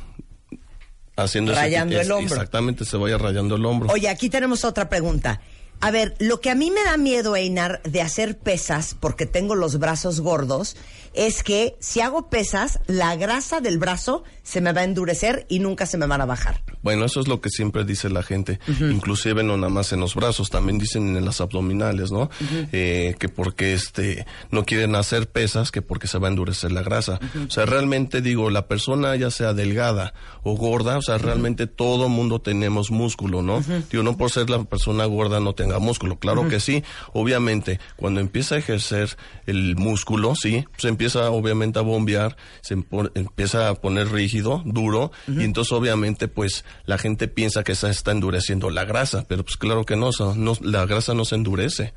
haciendo 1.16 1.52
ese- 1.52 1.62
Rayando 1.62 2.00
el 2.02 2.12
hombro. 2.12 2.34
Exactamente, 2.36 2.84
se 2.86 2.98
vaya 2.98 3.18
rayando 3.18 3.56
el 3.56 3.66
hombro. 3.66 3.90
Oye, 3.92 4.10
aquí 4.10 4.30
tenemos 4.30 4.66
otra 4.66 4.90
pregunta. 4.90 5.40
A 5.82 5.90
ver, 5.90 6.16
lo 6.20 6.42
que 6.42 6.52
a 6.52 6.56
mí 6.56 6.70
me 6.70 6.84
da 6.84 6.98
miedo, 6.98 7.36
Einar, 7.36 7.82
de 7.84 8.02
hacer 8.02 8.38
pesas, 8.38 8.96
porque 9.00 9.26
tengo 9.26 9.56
los 9.56 9.80
brazos 9.80 10.22
gordos, 10.22 10.78
es 11.14 11.44
que 11.44 11.76
si 11.80 12.00
hago 12.00 12.30
pesas, 12.30 12.80
la 12.88 13.16
grasa 13.16 13.60
del 13.60 13.78
brazo 13.78 14.24
se 14.44 14.62
me 14.62 14.74
va 14.74 14.82
a 14.82 14.84
endurecer 14.86 15.46
y 15.50 15.60
nunca 15.60 15.86
se 15.86 15.98
me 15.98 16.06
van 16.06 16.22
a 16.22 16.26
bajar. 16.26 16.64
Bueno, 16.82 17.06
eso 17.06 17.20
es 17.20 17.28
lo 17.28 17.42
que 17.42 17.50
siempre 17.50 17.84
dice 17.84 18.10
la 18.10 18.24
gente, 18.24 18.60
inclusive 18.80 19.44
no 19.44 19.58
nada 19.58 19.70
más 19.70 19.92
en 19.92 20.00
los 20.00 20.16
brazos, 20.16 20.50
también 20.50 20.78
dicen 20.78 21.16
en 21.16 21.26
las 21.26 21.42
abdominales, 21.42 22.12
¿no? 22.12 22.30
Eh, 22.72 23.16
que 23.20 23.30
porque 23.30 23.74
este 23.74 24.26
no 24.50 24.66
quieren 24.66 24.96
hacer 24.96 25.30
pesas, 25.30 25.72
que 25.72 25.82
porque 25.82 26.08
se 26.08 26.18
va 26.18 26.28
a 26.28 26.32
endurecer 26.32 26.72
la 26.72 26.82
grasa. 26.82 27.20
O 27.48 27.52
sea, 27.52 27.66
realmente 27.66 28.22
digo, 28.22 28.50
la 28.50 28.68
persona 28.68 29.16
ya 29.16 29.32
sea 29.32 29.54
delgada 29.54 30.14
o 30.44 30.56
gorda, 30.56 30.98
o 30.98 31.02
sea, 31.02 31.18
realmente 31.18 31.68
todo 31.68 32.10
mundo 32.10 32.42
tenemos 32.42 32.90
músculo, 32.90 33.42
¿no? 33.42 33.64
Digo, 33.92 34.04
no 34.04 34.18
por 34.18 34.32
ser 34.32 34.50
la 34.50 34.64
persona 34.64 35.06
gorda 35.06 35.40
no 35.40 35.54
tenga 35.72 35.80
músculo, 35.80 36.20
claro 36.20 36.48
que 36.48 36.60
sí. 36.60 36.84
Obviamente, 37.14 37.80
cuando 37.96 38.20
empieza 38.20 38.56
a 38.56 38.58
ejercer 38.58 39.18
el 39.46 39.76
músculo, 39.76 40.36
sí, 40.36 40.66
se 40.78 40.88
empieza 40.88 41.30
obviamente 41.32 41.80
a 41.80 41.82
bombear, 41.82 42.36
se 42.62 42.76
empieza 43.16 43.70
a 43.70 43.76
poner 43.76 44.12
rígido, 44.12 44.62
duro, 44.66 45.12
y 45.28 45.44
entonces 45.44 45.72
obviamente 45.72 46.28
pues 46.28 46.66
la 46.86 46.98
gente 46.98 47.28
piensa 47.28 47.64
que 47.64 47.76
se 47.76 47.90
está 47.90 48.12
endureciendo 48.12 48.70
la 48.70 48.86
grasa, 48.86 49.26
pero 49.28 49.44
pues 49.44 49.58
claro 49.58 49.86
que 49.86 49.96
no, 49.96 50.08
o 50.08 50.14
sea, 50.14 50.34
no 50.36 50.54
la 50.62 50.86
grasa 50.86 51.14
no 51.14 51.26
se 51.26 51.36
endurece. 51.36 51.94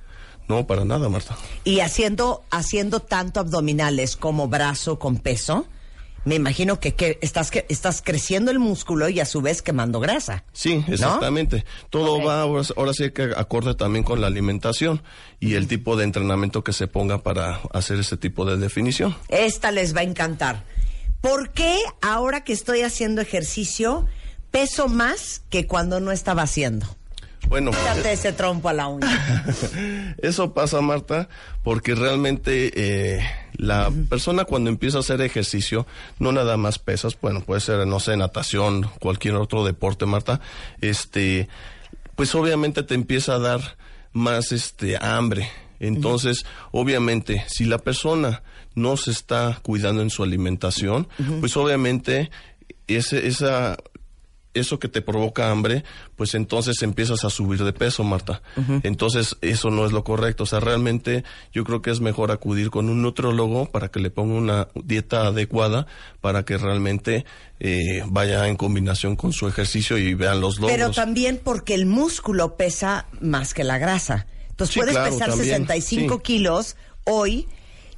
No, 0.47 0.66
para 0.66 0.85
nada, 0.85 1.09
Marta. 1.09 1.37
Y 1.64 1.81
haciendo, 1.81 2.45
haciendo 2.50 3.00
tanto 3.00 3.40
abdominales 3.40 4.14
como 4.14 4.47
brazo 4.47 4.99
con 4.99 5.16
peso, 5.16 5.66
me 6.25 6.35
imagino 6.35 6.81
que, 6.81 6.95
que 6.95 7.19
estás, 7.21 7.50
que 7.50 7.66
estás 7.69 8.02
creciendo 8.02 8.50
el 8.50 8.59
músculo 8.59 9.09
y 9.09 9.21
a 9.21 9.26
su 9.26 9.43
vez 9.43 9.62
quemando 9.62 10.00
grasa. 10.00 10.45
Sí, 10.52 10.85
exactamente. 10.88 11.64
Todo 11.90 12.23
va 12.23 12.40
ahora, 12.40 12.66
ahora 12.76 12.93
sí 12.93 13.11
que 13.11 13.33
acorde 13.37 13.75
también 13.75 14.04
con 14.04 14.21
la 14.21 14.26
alimentación 14.26 15.02
y 15.40 15.54
el 15.54 15.69
tipo 15.69 15.97
de 15.97 16.04
entrenamiento 16.04 16.64
que 16.64 16.73
se 16.73 16.87
ponga 16.87 17.23
para 17.23 17.61
hacer 17.73 17.99
ese 17.99 18.16
tipo 18.16 18.45
de 18.45 18.57
definición. 18.57 19.16
Esta 19.28 19.71
les 19.71 19.95
va 19.95 20.00
a 20.00 20.04
encantar. 20.04 20.64
¿Por 21.21 21.52
qué 21.52 21.78
ahora 22.02 22.45
que 22.45 22.52
estoy 22.52 22.83
haciendo 22.83 23.23
ejercicio 23.23 24.07
peso 24.50 24.88
más 24.88 25.43
que 25.50 25.66
cuando 25.66 26.00
no 26.00 26.12
estaba 26.12 26.43
haciendo? 26.43 26.87
Bueno, 27.48 27.70
Date 27.70 28.12
ese 28.12 28.32
trompo 28.32 28.68
a 28.68 28.72
la 28.72 28.88
uña. 28.88 29.44
Eso 30.22 30.54
pasa, 30.54 30.80
Marta, 30.80 31.28
porque 31.62 31.94
realmente 31.94 32.72
eh, 32.74 33.20
la 33.54 33.90
persona 34.08 34.44
cuando 34.44 34.70
empieza 34.70 34.98
a 34.98 35.00
hacer 35.00 35.20
ejercicio, 35.20 35.86
no 36.18 36.32
nada 36.32 36.56
más 36.56 36.78
pesas, 36.78 37.18
bueno, 37.20 37.42
puede 37.42 37.60
ser, 37.60 37.86
no 37.86 38.00
sé, 38.00 38.16
natación, 38.16 38.90
cualquier 39.00 39.36
otro 39.36 39.64
deporte, 39.64 40.06
Marta, 40.06 40.40
este, 40.80 41.48
pues 42.16 42.34
obviamente 42.34 42.82
te 42.82 42.94
empieza 42.94 43.34
a 43.34 43.38
dar 43.38 43.76
más 44.12 44.52
este 44.52 44.96
hambre. 44.96 45.48
Entonces, 45.80 46.46
obviamente, 46.70 47.44
si 47.48 47.64
la 47.64 47.78
persona 47.78 48.42
no 48.74 48.96
se 48.96 49.10
está 49.10 49.60
cuidando 49.62 50.02
en 50.02 50.10
su 50.10 50.22
alimentación, 50.22 51.08
pues 51.40 51.56
obviamente 51.56 52.30
ese, 52.86 53.26
esa 53.26 53.76
eso 54.54 54.78
que 54.78 54.88
te 54.88 55.02
provoca 55.02 55.50
hambre, 55.50 55.84
pues 56.16 56.34
entonces 56.34 56.80
empiezas 56.82 57.25
a 57.25 57.30
subir 57.30 57.62
de 57.62 57.73
peso, 57.73 58.04
Marta. 58.04 58.40
Entonces, 58.82 59.37
eso 59.40 59.70
no 59.70 59.84
es 59.84 59.92
lo 59.92 60.04
correcto. 60.04 60.44
O 60.44 60.46
sea, 60.46 60.61
realmente 60.61 61.25
yo 61.52 61.64
creo 61.64 61.82
que 61.82 61.90
es 61.90 62.00
mejor 62.00 62.30
acudir 62.30 62.70
con 62.70 62.88
un 62.88 63.02
nutriólogo 63.02 63.66
para 63.66 63.88
que 63.88 64.00
le 64.00 64.11
ponga 64.11 64.34
una 64.34 64.68
dieta 64.75 65.26
adecuada 65.26 65.87
para 66.20 66.44
que 66.44 66.56
realmente 66.56 67.25
eh, 67.61 68.02
vaya 68.06 68.49
en 68.49 68.56
combinación 68.56 69.16
con 69.16 69.32
su 69.32 69.46
ejercicio 69.49 69.99
y 69.99 70.14
vean 70.14 70.40
los 70.40 70.56
logros. 70.56 70.76
Pero 70.76 70.90
también 70.90 71.40
porque 71.42 71.75
el 71.75 71.87
músculo 71.87 72.56
pesa 72.56 73.06
más 73.20 73.54
que 73.54 73.64
la 73.64 73.78
grasa. 73.78 74.26
Entonces 74.50 74.75
Sí, 74.75 74.80
puedes 74.80 74.94
claro, 74.94 75.11
pesar 75.11 75.30
también, 75.30 75.49
65 75.49 76.14
sí. 76.14 76.20
kilos 76.23 76.76
hoy 77.04 77.49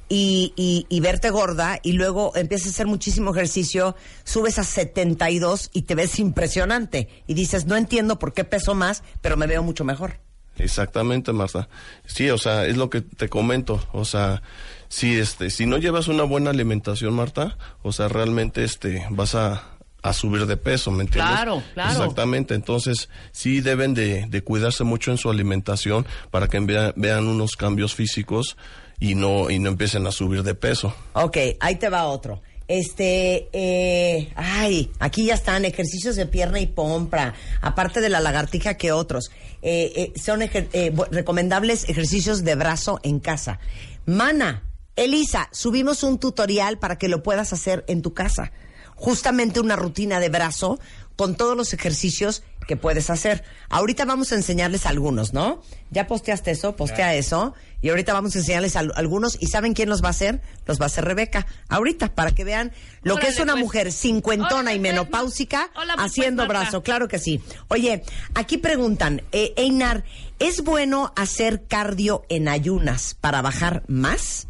y, 0.09 0.53
y, 0.55 0.85
y 0.89 0.99
verte 0.99 1.29
gorda 1.29 1.79
y 1.83 1.93
luego 1.93 2.31
empiezas 2.35 2.67
a 2.67 2.69
hacer 2.71 2.87
muchísimo 2.87 3.31
ejercicio, 3.31 3.95
subes 4.23 4.57
a 4.59 4.63
72 4.63 5.69
y 5.73 5.83
te 5.83 5.95
ves 5.95 6.19
impresionante. 6.19 7.09
Y 7.27 7.33
dices, 7.33 7.65
no 7.65 7.75
entiendo 7.75 8.19
por 8.19 8.33
qué 8.33 8.43
peso 8.43 8.73
más, 8.75 9.03
pero 9.21 9.37
me 9.37 9.47
veo 9.47 9.63
mucho 9.63 9.83
mejor. 9.83 10.19
Exactamente, 10.57 11.33
Marta. 11.33 11.69
Sí, 12.05 12.29
o 12.29 12.37
sea, 12.37 12.65
es 12.65 12.77
lo 12.77 12.89
que 12.89 13.01
te 13.01 13.29
comento. 13.29 13.79
O 13.93 14.05
sea, 14.05 14.41
si 14.89 15.13
este, 15.19 15.49
si 15.51 15.65
no 15.65 15.77
llevas 15.77 16.07
una 16.07 16.23
buena 16.23 16.49
alimentación, 16.49 17.13
Marta, 17.13 17.57
o 17.83 17.91
sea, 17.91 18.07
realmente 18.07 18.63
este, 18.63 19.05
vas 19.11 19.35
a, 19.35 19.63
a 20.01 20.13
subir 20.13 20.47
de 20.47 20.57
peso, 20.57 20.89
¿me 20.89 21.03
entiendes? 21.03 21.31
Claro, 21.35 21.61
claro. 21.75 21.91
Exactamente. 21.91 22.55
Entonces, 22.55 23.09
sí 23.31 23.61
deben 23.61 23.93
de, 23.93 24.25
de 24.27 24.41
cuidarse 24.43 24.83
mucho 24.83 25.11
en 25.11 25.17
su 25.19 25.29
alimentación 25.29 26.07
para 26.31 26.47
que 26.47 26.59
vea- 26.59 26.93
vean 26.95 27.27
unos 27.27 27.55
cambios 27.55 27.93
físicos 27.93 28.57
y 28.99 29.15
no, 29.15 29.49
y 29.49 29.59
no 29.59 29.69
empiecen 29.69 30.07
a 30.07 30.11
subir 30.11 30.43
de 30.43 30.55
peso. 30.55 30.93
Ok, 31.13 31.37
ahí 31.59 31.75
te 31.75 31.89
va 31.89 32.05
otro. 32.05 32.41
Este, 32.67 33.47
eh, 33.53 34.33
ay, 34.35 34.91
aquí 34.99 35.25
ya 35.25 35.35
están 35.35 35.63
ejercicios 35.63 36.17
de 36.17 36.25
pierna 36.25 36.59
y 36.59 36.67
pompra, 36.67 37.33
aparte 37.61 38.01
de 38.01 38.09
la 38.09 38.19
lagartija 38.19 38.73
que 38.73 38.91
otros. 38.91 39.31
Eh, 39.61 40.13
eh, 40.15 40.19
son 40.19 40.41
eh, 40.41 40.93
recomendables 41.11 41.87
ejercicios 41.89 42.43
de 42.43 42.55
brazo 42.55 42.99
en 43.03 43.19
casa. 43.19 43.59
Mana, 44.05 44.63
Elisa, 44.95 45.47
subimos 45.51 46.03
un 46.03 46.19
tutorial 46.19 46.77
para 46.77 46.97
que 46.97 47.07
lo 47.07 47.23
puedas 47.23 47.53
hacer 47.53 47.85
en 47.87 48.01
tu 48.01 48.13
casa. 48.13 48.51
Justamente 48.95 49.59
una 49.59 49.75
rutina 49.75 50.19
de 50.19 50.29
brazo 50.29 50.79
con 51.17 51.35
todos 51.35 51.57
los 51.57 51.73
ejercicios 51.73 52.43
que 52.67 52.77
puedes 52.77 53.09
hacer. 53.09 53.43
Ahorita 53.69 54.05
vamos 54.05 54.31
a 54.31 54.35
enseñarles 54.35 54.85
algunos, 54.85 55.33
¿no? 55.33 55.61
Ya 55.91 56.07
posteaste 56.07 56.51
eso, 56.51 56.75
postea 56.75 57.15
eso. 57.15 57.53
Y 57.81 57.89
ahorita 57.89 58.11
vamos 58.13 58.35
a 58.35 58.39
enseñarles 58.39 58.75
al- 58.75 58.91
algunos. 58.95 59.37
¿Y 59.39 59.47
saben 59.47 59.73
quién 59.73 59.87
los 59.87 60.01
va 60.03 60.07
a 60.07 60.11
hacer? 60.11 60.41
Los 60.65 60.79
va 60.79 60.83
a 60.83 60.87
hacer 60.87 61.05
Rebeca. 61.05 61.47
Ahorita, 61.69 62.13
para 62.13 62.31
que 62.31 62.43
vean 62.43 62.73
lo 63.03 63.15
que 63.17 63.27
es 63.27 63.39
una 63.39 63.53
pues. 63.53 63.63
mujer 63.65 63.91
cincuentona 63.93 64.55
Órale, 64.55 64.75
y 64.75 64.79
pues, 64.79 64.91
menopáusica 64.93 65.69
Hola, 65.75 65.93
pues, 65.95 66.07
haciendo 66.07 66.45
Marta. 66.45 66.59
brazo. 66.61 66.83
Claro 66.83 67.07
que 67.07 67.19
sí. 67.19 67.39
Oye, 67.69 68.03
aquí 68.35 68.57
preguntan, 68.57 69.21
eh, 69.31 69.53
Einar, 69.57 70.03
¿es 70.39 70.63
bueno 70.63 71.13
hacer 71.15 71.63
cardio 71.67 72.25
en 72.29 72.47
ayunas 72.49 73.13
para 73.13 73.41
bajar 73.41 73.83
más? 73.87 74.47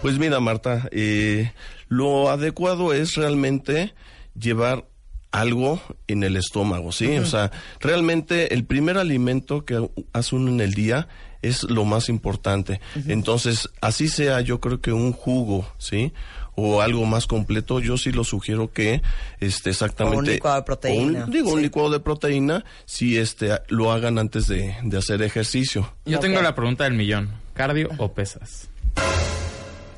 Pues 0.00 0.18
mira, 0.18 0.40
Marta, 0.40 0.88
eh, 0.92 1.52
lo 1.88 2.30
adecuado 2.30 2.92
es 2.94 3.14
realmente 3.16 3.94
llevar 4.38 4.86
algo 5.34 5.80
en 6.06 6.22
el 6.22 6.36
estómago, 6.36 6.92
¿sí? 6.92 7.16
O 7.18 7.26
sea, 7.26 7.50
realmente 7.80 8.54
el 8.54 8.64
primer 8.64 8.98
alimento 8.98 9.64
que 9.64 9.88
hace 10.12 10.36
uno 10.36 10.50
en 10.50 10.60
el 10.60 10.74
día 10.74 11.08
es 11.42 11.64
lo 11.64 11.84
más 11.84 12.08
importante. 12.08 12.80
Entonces, 13.08 13.68
así 13.80 14.08
sea, 14.08 14.40
yo 14.40 14.60
creo 14.60 14.80
que 14.80 14.92
un 14.92 15.12
jugo, 15.12 15.68
¿sí? 15.78 16.12
O 16.56 16.80
algo 16.82 17.04
más 17.04 17.26
completo, 17.26 17.80
yo 17.80 17.96
sí 17.98 18.12
lo 18.12 18.22
sugiero 18.22 18.72
que, 18.72 19.02
este, 19.40 19.70
exactamente. 19.70 20.16
O 20.16 20.20
un 20.20 20.26
licuado 20.26 20.56
de 20.58 20.62
proteína, 20.62 21.22
o 21.22 21.24
un- 21.26 21.30
digo, 21.32 21.52
un 21.52 21.60
licuado 21.62 21.90
de 21.90 21.98
proteína, 22.00 22.64
si 22.86 23.18
este, 23.18 23.58
lo 23.68 23.90
hagan 23.90 24.18
antes 24.20 24.46
de, 24.46 24.76
de 24.84 24.96
hacer 24.98 25.20
ejercicio. 25.22 25.92
Yo 26.06 26.20
tengo 26.20 26.40
la 26.42 26.54
pregunta 26.54 26.84
del 26.84 26.94
millón. 26.94 27.30
¿Cardio 27.54 27.90
o 27.98 28.12
pesas? 28.12 28.68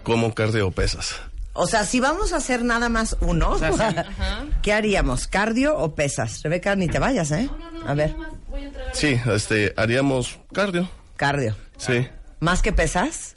Como 0.03 0.35
cardio 0.35 0.71
pesas. 0.71 1.17
O 1.59 1.67
sea, 1.67 1.85
si 1.85 2.01
vamos 2.01 2.33
a 2.33 2.37
hacer 2.37 2.65
nada 2.65 2.89
más 2.89 3.17
uno, 3.21 3.51
O 3.51 3.59
sea, 3.59 3.73
sí. 3.73 3.97
¿qué 4.63 4.73
haríamos? 4.73 5.27
¿Cardio 5.27 5.77
o 5.77 5.95
pesas? 5.95 6.43
Rebeca, 6.43 6.77
ni 6.77 6.89
te 6.89 6.99
vayas, 6.99 7.31
¿eh? 7.33 7.49
A 7.87 7.95
ver, 7.95 8.15
Sí, 8.93 9.21
este, 9.27 9.75
haríamos 9.77 10.39
cardio. 10.53 10.89
cardio. 11.17 11.55
Sí. 11.77 12.07
¿Más 12.41 12.63
que 12.63 12.73
pesas? 12.73 13.35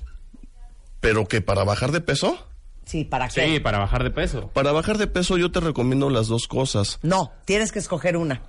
¿Pero 0.99 1.27
que 1.27 1.41
para 1.41 1.63
bajar 1.63 1.91
de 1.91 2.01
peso? 2.01 2.45
Sí, 2.85 3.03
¿para 3.05 3.27
qué? 3.29 3.45
Sí, 3.45 3.59
para 3.59 3.77
bajar 3.77 4.03
de 4.03 4.11
peso. 4.11 4.47
Para 4.53 4.71
bajar 4.71 4.97
de 4.97 5.07
peso 5.07 5.37
yo 5.37 5.51
te 5.51 5.59
recomiendo 5.59 6.09
las 6.09 6.27
dos 6.27 6.47
cosas. 6.47 6.99
No, 7.03 7.31
tienes 7.45 7.71
que 7.71 7.79
escoger 7.79 8.17
una. 8.17 8.41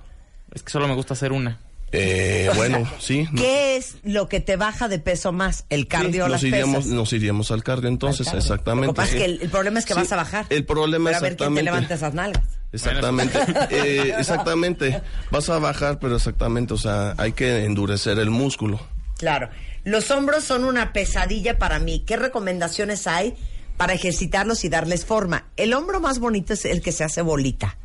Es 0.53 0.63
que 0.63 0.71
solo 0.71 0.87
me 0.87 0.95
gusta 0.95 1.13
hacer 1.13 1.31
una. 1.31 1.59
Eh, 1.93 2.49
bueno, 2.55 2.89
sí. 2.99 3.27
¿Qué 3.35 3.75
es 3.75 3.95
lo 4.03 4.29
que 4.29 4.39
te 4.39 4.55
baja 4.55 4.87
de 4.87 4.97
peso 4.99 5.31
más? 5.31 5.65
¿El 5.69 5.81
Sí, 5.81 5.87
cardio 5.87 6.25
o 6.25 6.27
las 6.29 6.41
nos 6.41 6.43
iríamos, 6.51 6.75
pesas? 6.77 6.91
nos 6.91 7.13
iríamos 7.13 7.51
al 7.51 7.63
cardio 7.63 7.89
entonces, 7.89 8.27
Al 8.27 8.33
cardio. 8.33 8.39
exactamente. 8.39 8.87
Lo 8.87 8.93
que 8.93 8.97
pasa 8.97 9.11
es 9.11 9.17
que 9.17 9.25
el, 9.25 9.41
el 9.41 9.49
problema 9.49 9.79
es 9.79 9.85
que 9.85 9.93
Sí, 9.93 9.99
vas 9.99 10.11
a 10.11 10.15
bajar. 10.15 10.45
El 10.49 10.65
problema 10.65 11.09
Pero 11.09 11.17
a 11.17 11.21
ver 11.21 11.35
quién 11.37 11.55
te 11.55 11.63
levanta 11.63 11.93
esas 11.95 12.13
nalgas. 12.13 12.43
Exactamente, 12.71 13.37
eh, 13.71 14.13
exactamente. 14.19 15.01
Vas 15.31 15.49
a 15.49 15.59
bajar, 15.59 15.99
pero 15.99 16.15
exactamente, 16.15 16.73
o 16.73 16.77
sea, 16.77 17.13
hay 17.17 17.33
que 17.33 17.65
endurecer 17.65 18.17
el 18.19 18.29
músculo. 18.29 18.79
Claro. 19.17 19.49
Los 19.83 20.09
hombros 20.11 20.43
son 20.45 20.63
una 20.63 20.93
pesadilla 20.93 21.57
para 21.57 21.79
mí. 21.79 22.03
¿Qué 22.07 22.15
recomendaciones 22.15 23.07
hay 23.07 23.35
para 23.77 23.93
ejercitarlos 23.93 24.63
y 24.63 24.69
darles 24.69 25.05
forma? 25.05 25.47
El 25.57 25.73
hombro 25.73 25.99
más 25.99 26.19
bonito 26.19 26.53
es 26.53 26.63
el 26.65 26.81
que 26.81 26.91
se 26.91 27.03
hace 27.03 27.21
bolita. 27.21 27.77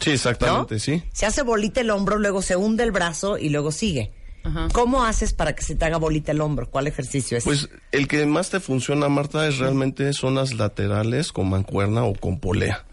Sí, 0.00 0.10
¿no? 0.10 0.14
exactamente, 0.14 0.78
sí. 0.78 1.02
Se 1.12 1.26
hace 1.26 1.42
bolita 1.42 1.80
el 1.80 1.90
hombro, 1.90 2.18
luego 2.18 2.42
se 2.42 2.56
hunde 2.56 2.84
el 2.84 2.90
brazo 2.92 3.38
y 3.38 3.48
luego 3.50 3.70
sigue. 3.72 4.12
Ajá. 4.42 4.68
¿Cómo 4.72 5.04
haces 5.04 5.34
para 5.34 5.54
que 5.54 5.62
se 5.62 5.74
te 5.74 5.84
haga 5.84 5.98
bolita 5.98 6.32
el 6.32 6.40
hombro? 6.40 6.70
¿Cuál 6.70 6.86
ejercicio 6.86 7.36
es? 7.36 7.44
Pues 7.44 7.68
el 7.92 8.08
que 8.08 8.24
más 8.24 8.48
te 8.50 8.58
funciona, 8.60 9.08
Marta, 9.08 9.46
es 9.46 9.58
realmente 9.58 10.12
zonas 10.14 10.54
laterales 10.54 11.30
con 11.32 11.50
mancuerna 11.50 12.04
o 12.04 12.14
con 12.14 12.40
polea. 12.40 12.84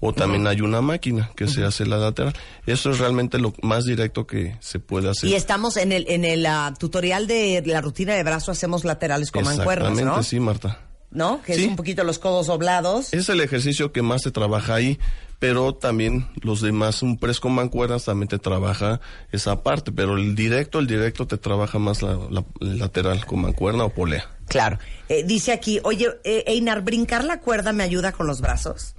O 0.00 0.12
también 0.12 0.46
hay 0.46 0.60
una 0.60 0.82
máquina 0.82 1.30
que 1.36 1.48
se 1.48 1.64
hace 1.64 1.86
la 1.86 1.96
lateral. 1.96 2.34
Eso 2.66 2.90
es 2.90 2.98
realmente 2.98 3.38
lo 3.38 3.54
más 3.62 3.84
directo 3.86 4.26
que 4.26 4.56
se 4.60 4.78
puede 4.78 5.08
hacer. 5.08 5.30
y 5.30 5.34
estamos 5.34 5.78
en 5.78 5.90
el 5.90 6.04
en 6.10 6.24
el 6.26 6.44
ah, 6.44 6.74
tutorial 6.78 7.26
de 7.26 7.62
la 7.64 7.80
rutina 7.80 8.14
de 8.14 8.22
brazo 8.22 8.52
hacemos 8.52 8.84
laterales 8.84 9.30
con 9.30 9.44
mancuernas, 9.44 9.92
Exactamente, 9.92 10.16
¿no? 10.18 10.22
sí, 10.22 10.38
Marta. 10.40 10.80
¿No? 11.10 11.40
Que 11.42 11.54
Sí. 11.54 11.62
es 11.62 11.68
un 11.68 11.76
poquito 11.76 12.04
los 12.04 12.18
codos 12.18 12.48
doblados. 12.48 13.14
Es 13.14 13.28
el 13.30 13.40
ejercicio 13.40 13.90
que 13.90 14.02
más 14.02 14.20
se 14.22 14.32
trabaja 14.32 14.74
ahí, 14.74 14.98
pero 15.38 15.74
también 15.74 16.28
los 16.40 16.60
demás, 16.60 17.02
un 17.02 17.18
press 17.18 17.40
con 17.40 17.52
mancuernas 17.52 18.04
también 18.04 18.28
te 18.28 18.38
trabaja 18.38 19.00
esa 19.32 19.62
parte, 19.62 19.92
pero 19.92 20.16
el 20.16 20.34
directo, 20.34 20.78
el 20.78 20.86
directo 20.86 21.26
te 21.26 21.36
trabaja 21.36 21.78
más 21.78 22.02
la, 22.02 22.18
lateral 22.60 23.24
con 23.26 23.42
mancuerna 23.42 23.84
o 23.84 23.90
polea. 23.90 24.30
Claro. 24.48 24.78
Eh, 25.08 25.24
dice 25.24 25.52
aquí, 25.52 25.80
oye, 25.82 26.08
eh, 26.24 26.44
Einar, 26.46 26.82
¿brincar 26.82 27.24
la 27.24 27.40
cuerda 27.40 27.72
me 27.72 27.84
ayuda 27.84 28.12
con 28.12 28.26
los 28.26 28.40
brazos? 28.40 28.94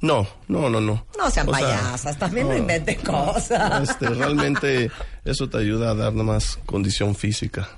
No, 0.00 0.28
no, 0.46 0.70
no, 0.70 0.80
no. 0.80 1.06
No 1.18 1.30
sean 1.30 1.48
O 1.48 1.54
sea, 1.54 1.66
payasas, 1.66 2.18
también 2.18 2.48
no, 2.48 2.56
inventen 2.56 3.00
cosas. 3.00 3.90
Este, 3.90 4.08
realmente 4.08 4.90
eso 5.24 5.48
te 5.48 5.58
ayuda 5.58 5.90
a 5.90 5.94
dar 5.94 6.12
más 6.12 6.58
condición 6.66 7.14
física. 7.14 7.68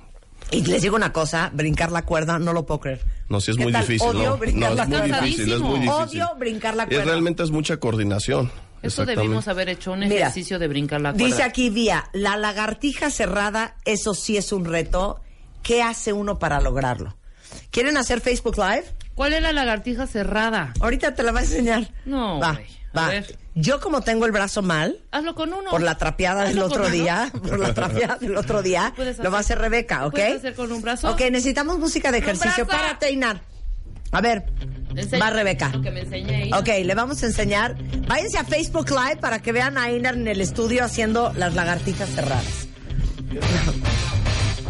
Y 0.50 0.64
les 0.64 0.82
digo 0.82 0.96
una 0.96 1.12
cosa, 1.12 1.50
brincar 1.54 1.92
la 1.92 2.02
cuerda 2.02 2.38
no 2.38 2.52
lo 2.52 2.66
puedo 2.66 2.80
creer. 2.80 3.00
No, 3.30 3.40
sí 3.40 3.52
es 3.52 3.56
¿Qué 3.56 3.62
muy 3.62 3.72
tal? 3.72 3.86
difícil. 3.86 4.08
Odio 4.08 4.30
no, 4.30 4.36
brincar 4.36 4.70
no, 4.70 4.76
la 4.76 4.82
es 4.82 4.88
muy 4.88 4.98
cuerda. 4.98 5.20
difícil, 5.22 5.52
es 5.52 5.60
muy 5.60 5.78
difícil. 5.80 5.94
Odio 6.22 6.28
brincar 6.36 6.74
la 6.76 6.82
Es 6.82 6.88
cuerda. 6.90 7.04
realmente 7.04 7.42
es 7.44 7.50
mucha 7.50 7.76
coordinación. 7.78 8.46
Eso 8.46 9.02
Exactamente. 9.02 9.22
debimos 9.22 9.48
haber 9.48 9.68
hecho 9.68 9.92
un 9.92 10.00
Mira, 10.00 10.14
ejercicio 10.16 10.58
de 10.58 10.66
brincar 10.68 11.00
la 11.00 11.12
cuerda. 11.12 11.26
Dice 11.26 11.42
aquí 11.42 11.70
Vía, 11.70 12.08
la 12.12 12.36
lagartija 12.36 13.10
cerrada, 13.10 13.76
eso 13.84 14.14
sí 14.14 14.36
es 14.36 14.52
un 14.52 14.64
reto. 14.64 15.20
¿Qué 15.62 15.82
hace 15.82 16.12
uno 16.12 16.38
para 16.38 16.60
lograrlo? 16.60 17.16
¿Quieren 17.70 17.96
hacer 17.96 18.20
Facebook 18.20 18.56
Live? 18.56 18.84
¿Cuál 19.14 19.34
es 19.34 19.42
la 19.42 19.52
lagartija 19.52 20.06
cerrada? 20.06 20.72
Ahorita 20.80 21.14
te 21.14 21.22
la 21.22 21.30
va 21.32 21.40
a 21.40 21.42
enseñar. 21.42 21.88
No, 22.06 22.40
Va, 22.40 22.58
güey. 22.92 23.04
A 23.04 23.08
va. 23.08 23.12
ver. 23.12 23.38
Yo 23.54 23.80
como 23.80 24.00
tengo 24.02 24.26
el 24.26 24.32
brazo 24.32 24.62
mal, 24.62 24.98
Hazlo 25.10 25.34
con 25.34 25.52
uno. 25.52 25.70
por 25.70 25.82
la 25.82 25.96
trapeada 25.98 26.44
del 26.44 26.60
otro 26.60 26.82
uno. 26.82 26.90
día, 26.90 27.30
por 27.42 27.58
la 27.58 27.74
trapeada 27.74 28.16
del 28.16 28.36
otro 28.36 28.62
día, 28.62 28.92
lo 29.22 29.30
va 29.30 29.38
a 29.38 29.40
hacer 29.40 29.58
Rebeca, 29.58 30.06
¿ok? 30.06 30.12
puedes 30.12 30.36
hacer 30.36 30.54
con 30.54 30.70
un 30.72 30.80
brazo. 30.82 31.10
Ok, 31.10 31.20
necesitamos 31.30 31.78
música 31.78 32.10
de 32.12 32.18
ejercicio. 32.18 32.64
brazo. 32.66 32.82
Párate, 32.82 33.10
Inar. 33.10 33.42
A 34.12 34.20
ver, 34.20 34.44
Enseña 34.96 35.24
va 35.24 35.30
Rebeca. 35.30 35.68
Lo 35.72 35.82
que 35.82 35.90
me 35.90 36.00
enseñé 36.00 36.34
ahí. 36.44 36.50
Ok, 36.52 36.68
le 36.84 36.94
vamos 36.94 37.22
a 37.22 37.26
enseñar. 37.26 37.76
Váyanse 38.08 38.38
a 38.38 38.44
Facebook 38.44 38.88
Live 38.90 39.16
para 39.20 39.40
que 39.40 39.52
vean 39.52 39.78
a 39.78 39.90
Inar 39.90 40.14
en 40.14 40.26
el 40.26 40.40
estudio 40.40 40.84
haciendo 40.84 41.32
las 41.36 41.54
lagartijas 41.54 42.08
cerradas. 42.08 42.66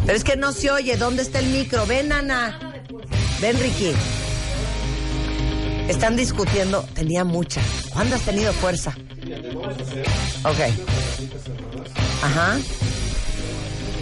Pero 0.05 0.17
es 0.17 0.23
que 0.23 0.35
no 0.35 0.51
se 0.51 0.69
oye. 0.71 0.95
¿Dónde 0.97 1.21
está 1.23 1.39
el 1.39 1.47
micro? 1.47 1.85
Ven, 1.87 2.11
Ana. 2.11 2.59
Ven, 3.41 3.57
Ricky. 3.59 3.93
Están 5.87 6.15
discutiendo. 6.15 6.83
Tenía 6.93 7.23
mucha. 7.23 7.61
¿Cuándo 7.91 8.15
has 8.15 8.21
tenido 8.21 8.53
fuerza? 8.53 8.95
Ok. 10.43 10.59
Ajá. 12.23 12.57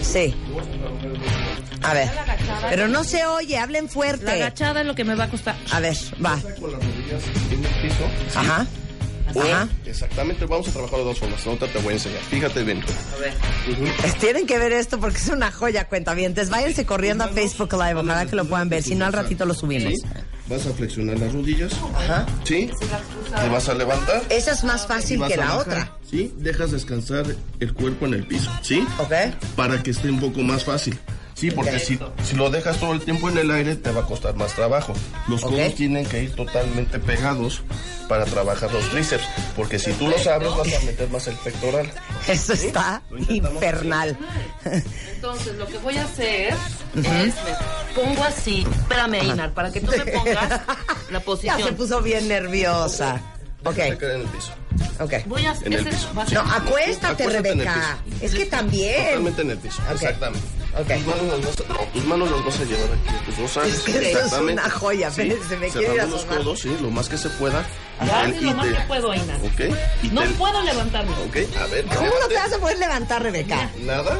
Sí. 0.02 0.34
A 1.82 1.94
ver. 1.94 2.10
Pero 2.70 2.88
no 2.88 3.04
se 3.04 3.26
oye. 3.26 3.58
Hablen 3.58 3.86
La 3.86 3.92
fuerte. 3.92 4.32
agachada 4.32 4.82
es 4.82 4.88
lo 4.88 4.96
que 4.96 5.04
me 5.04 5.16
va 5.16 5.26
a 5.26 5.30
costar. 5.30 5.56
A 5.72 5.80
ver, 5.80 5.96
va. 6.24 6.38
Ajá. 8.36 8.66
O, 9.36 9.42
Ajá. 9.44 9.68
exactamente, 9.86 10.44
vamos 10.48 10.68
a 10.70 10.72
trabajar 10.72 10.98
de 11.00 11.06
dos 11.06 11.20
formas. 11.20 11.46
Ahorita 11.46 11.68
te 11.68 11.78
voy 11.80 11.90
a 11.90 11.98
enseñar. 11.98 12.20
Fíjate 12.22 12.64
bien. 12.64 12.80
Ujú. 12.80 13.86
Pues 14.02 14.16
Tienen 14.18 14.48
que 14.48 14.58
ver 14.58 14.72
esto 14.72 15.00
porque 15.00 15.18
es 15.18 15.28
una 15.30 15.52
joya, 15.52 15.88
cuentavientes. 15.88 16.50
Váyanse 16.50 16.86
corriendo 16.88 17.24
a 17.26 17.28
Facebook 17.28 17.72
Live, 17.74 17.94
ojalá 18.00 18.26
que 18.26 18.36
lo 18.36 18.46
puedan 18.46 18.70
ver. 18.70 18.82
Si 18.82 18.96
no, 18.96 19.06
al 19.06 19.14
ratito 19.14 19.46
lo 19.46 19.54
subimos. 19.54 19.94
¿Sí? 19.94 20.00
Vas 20.50 20.66
a 20.66 20.74
flexionar 20.74 21.20
las 21.20 21.32
rodillas. 21.32 21.74
Ajá. 21.96 22.26
¿Sí? 22.44 22.72
Te 23.40 23.50
vas 23.50 23.70
a 23.70 23.76
levantar. 23.76 24.24
Esa 24.30 24.52
es 24.52 24.64
más 24.64 24.88
fácil 24.88 25.22
que 25.28 25.38
la 25.38 25.46
bajar, 25.46 25.60
otra. 25.60 25.98
¿Sí? 26.10 26.34
Dejas 26.38 26.72
descansar 26.72 27.26
el 27.60 27.74
cuerpo 27.74 28.08
en 28.08 28.16
el 28.16 28.26
piso. 28.26 28.52
¿Sí? 28.64 28.84
¿Ok? 28.98 29.14
Para 29.56 29.84
que 29.84 29.92
esté 29.92 30.10
un 30.10 30.20
poco 30.20 30.40
más 30.40 30.64
fácil. 30.64 30.98
Sí, 31.40 31.52
porque 31.52 31.80
si, 31.80 31.98
si 32.24 32.36
lo 32.36 32.50
dejas 32.50 32.78
todo 32.78 32.92
el 32.94 33.02
tiempo 33.02 33.30
en 33.30 33.38
el 33.38 33.50
aire 33.52 33.76
te 33.78 33.92
va 33.92 34.02
a 34.02 34.06
costar 34.06 34.36
más 34.36 34.54
trabajo. 34.54 34.94
Los 35.28 35.42
codos 35.42 35.74
tienen 35.76 36.06
que 36.06 36.24
ir 36.24 36.36
totalmente 36.36 37.00
pegados 37.00 37.62
para 38.10 38.26
trabajar 38.26 38.72
los 38.74 38.90
tríceps, 38.90 39.24
porque 39.56 39.78
si 39.80 39.94
tú 39.94 40.08
los 40.10 40.26
abres 40.28 40.50
vas 40.58 40.74
a 40.74 40.86
meter 40.86 41.10
más 41.10 41.28
el 41.28 41.36
pectoral. 41.36 41.90
Eso 42.28 42.54
está 42.54 43.02
infernal. 43.30 44.18
Entonces, 45.16 45.56
lo 45.56 45.66
que 45.68 45.78
voy 45.78 45.96
a 45.98 46.04
hacer 46.04 46.54
es 46.96 47.04
me 47.06 47.34
pongo 47.96 48.24
así. 48.24 48.66
Espérame, 48.82 49.24
Inar, 49.24 49.54
para 49.54 49.72
que 49.72 49.80
tú 49.82 49.92
me 49.92 50.06
pongas 50.12 50.50
la 51.12 51.20
Ya 51.20 51.26
posición. 51.26 51.64
se 51.64 51.72
puso 51.74 52.02
bien 52.02 52.28
nerviosa. 52.28 53.22
Ok, 53.66 53.76
Déjate 53.76 54.14
en 54.16 54.22
el 54.22 54.28
piso. 54.28 54.52
ok. 55.00 55.14
Voy 55.26 55.46
a 55.46 55.54
En 55.64 55.74
el 55.74 55.86
piso. 55.86 56.10
No, 56.34 56.40
acuéstate, 56.42 57.28
Rebeca. 57.30 57.98
Es 58.22 58.34
que 58.34 58.46
también. 58.46 59.06
Totalmente 59.06 59.42
en 59.42 59.52
el 59.52 59.58
piso. 59.58 59.82
Exactamente. 59.92 60.48
Tus 60.78 61.06
manos 61.06 61.24
las 61.28 61.46
vas 61.46 61.60
a, 61.60 61.74
no, 61.74 61.80
tus 61.94 62.06
manos 62.06 62.32
las 62.32 62.46
vas 62.46 62.60
a 62.60 62.64
llevar 62.64 62.90
aquí. 62.94 63.26
Tus 63.26 63.38
dos 63.38 63.58
alas. 63.58 63.70
Es 63.70 63.80
que 63.82 63.92
esto 63.92 64.02
es 64.02 64.16
Exactamente. 64.16 64.54
una 64.62 64.70
joya, 64.70 65.12
Sí, 65.12 65.22
espérense, 65.22 65.58
me 65.58 65.68
quiero 65.70 65.94
ir 65.96 66.02
a 66.02 66.06
los 66.06 66.16
asomar. 66.22 66.38
codos, 66.38 66.60
sí, 66.60 66.78
lo 66.82 66.92
más 66.92 67.10
que 67.10 67.18
se 67.18 67.30
pueda. 67.32 67.66
Ya, 68.06 68.28
y 68.30 68.40
lo 68.42 68.54
más 68.54 68.66
te- 68.68 68.74
que 68.74 68.80
puedo, 68.82 69.14
Inar. 69.14 69.38
Ok. 69.42 69.76
Y 70.04 70.08
No 70.10 70.22
te- 70.22 70.30
puedo 70.30 70.62
levantarme. 70.62 71.12
Ok, 71.12 71.38
a 71.60 71.66
ver. 71.68 71.86
¿Cómo 71.86 72.00
no 72.02 72.06
levante. 72.06 72.28
te 72.30 72.36
vas 72.36 72.54
a 72.54 72.58
poder 72.60 72.78
levantar, 72.80 73.24
Rebeca? 73.24 73.70
¿Nada? 73.80 74.18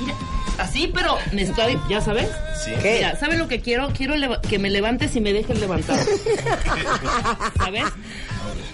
Mira, 0.00 0.14
así, 0.58 0.90
pero 0.92 1.16
me 1.32 1.42
estoy, 1.42 1.78
¿ya 1.88 2.00
sabes? 2.00 2.28
Sí. 2.64 2.72
¿Qué? 2.82 2.94
Mira, 2.96 3.18
¿sabes 3.18 3.38
lo 3.38 3.48
que 3.48 3.60
quiero? 3.60 3.90
Quiero 3.96 4.14
que 4.42 4.58
me 4.58 4.70
levantes 4.70 5.14
y 5.16 5.20
me 5.20 5.32
dejes 5.32 5.58
levantar. 5.60 5.98
¿Sabes? 7.56 7.84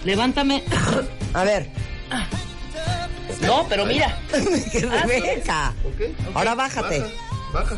Levántame. 0.03 0.63
A 1.33 1.43
ver. 1.43 1.69
No, 3.47 3.65
pero 3.69 3.85
mira. 3.85 4.17
Que 4.71 4.79
Rebeca. 4.81 5.73
Ok. 5.85 6.35
Ahora 6.35 6.55
bájate. 6.55 6.99
Baja. 7.53 7.75
baja. 7.75 7.77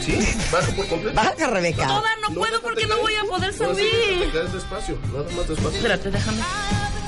¿Sí? 0.00 0.18
Baja 0.50 0.72
por 0.72 0.86
completo. 0.88 1.14
Baja, 1.14 1.46
Rebeca. 1.48 1.86
Toda 1.86 2.16
no 2.20 2.28
puedo 2.28 2.44
déjate 2.46 2.62
porque 2.62 2.86
no 2.86 2.98
voy 2.98 3.14
a 3.14 3.24
poder 3.24 3.54
No, 3.60 3.74
sí, 3.74 3.80
subir. 3.82 4.32
te 4.32 4.38
caes 4.38 4.52
despacio. 4.52 4.98
Nada 5.12 5.24
más 5.36 5.48
despacio. 5.48 5.70
Espérate, 5.76 6.10
déjame. 6.10 6.42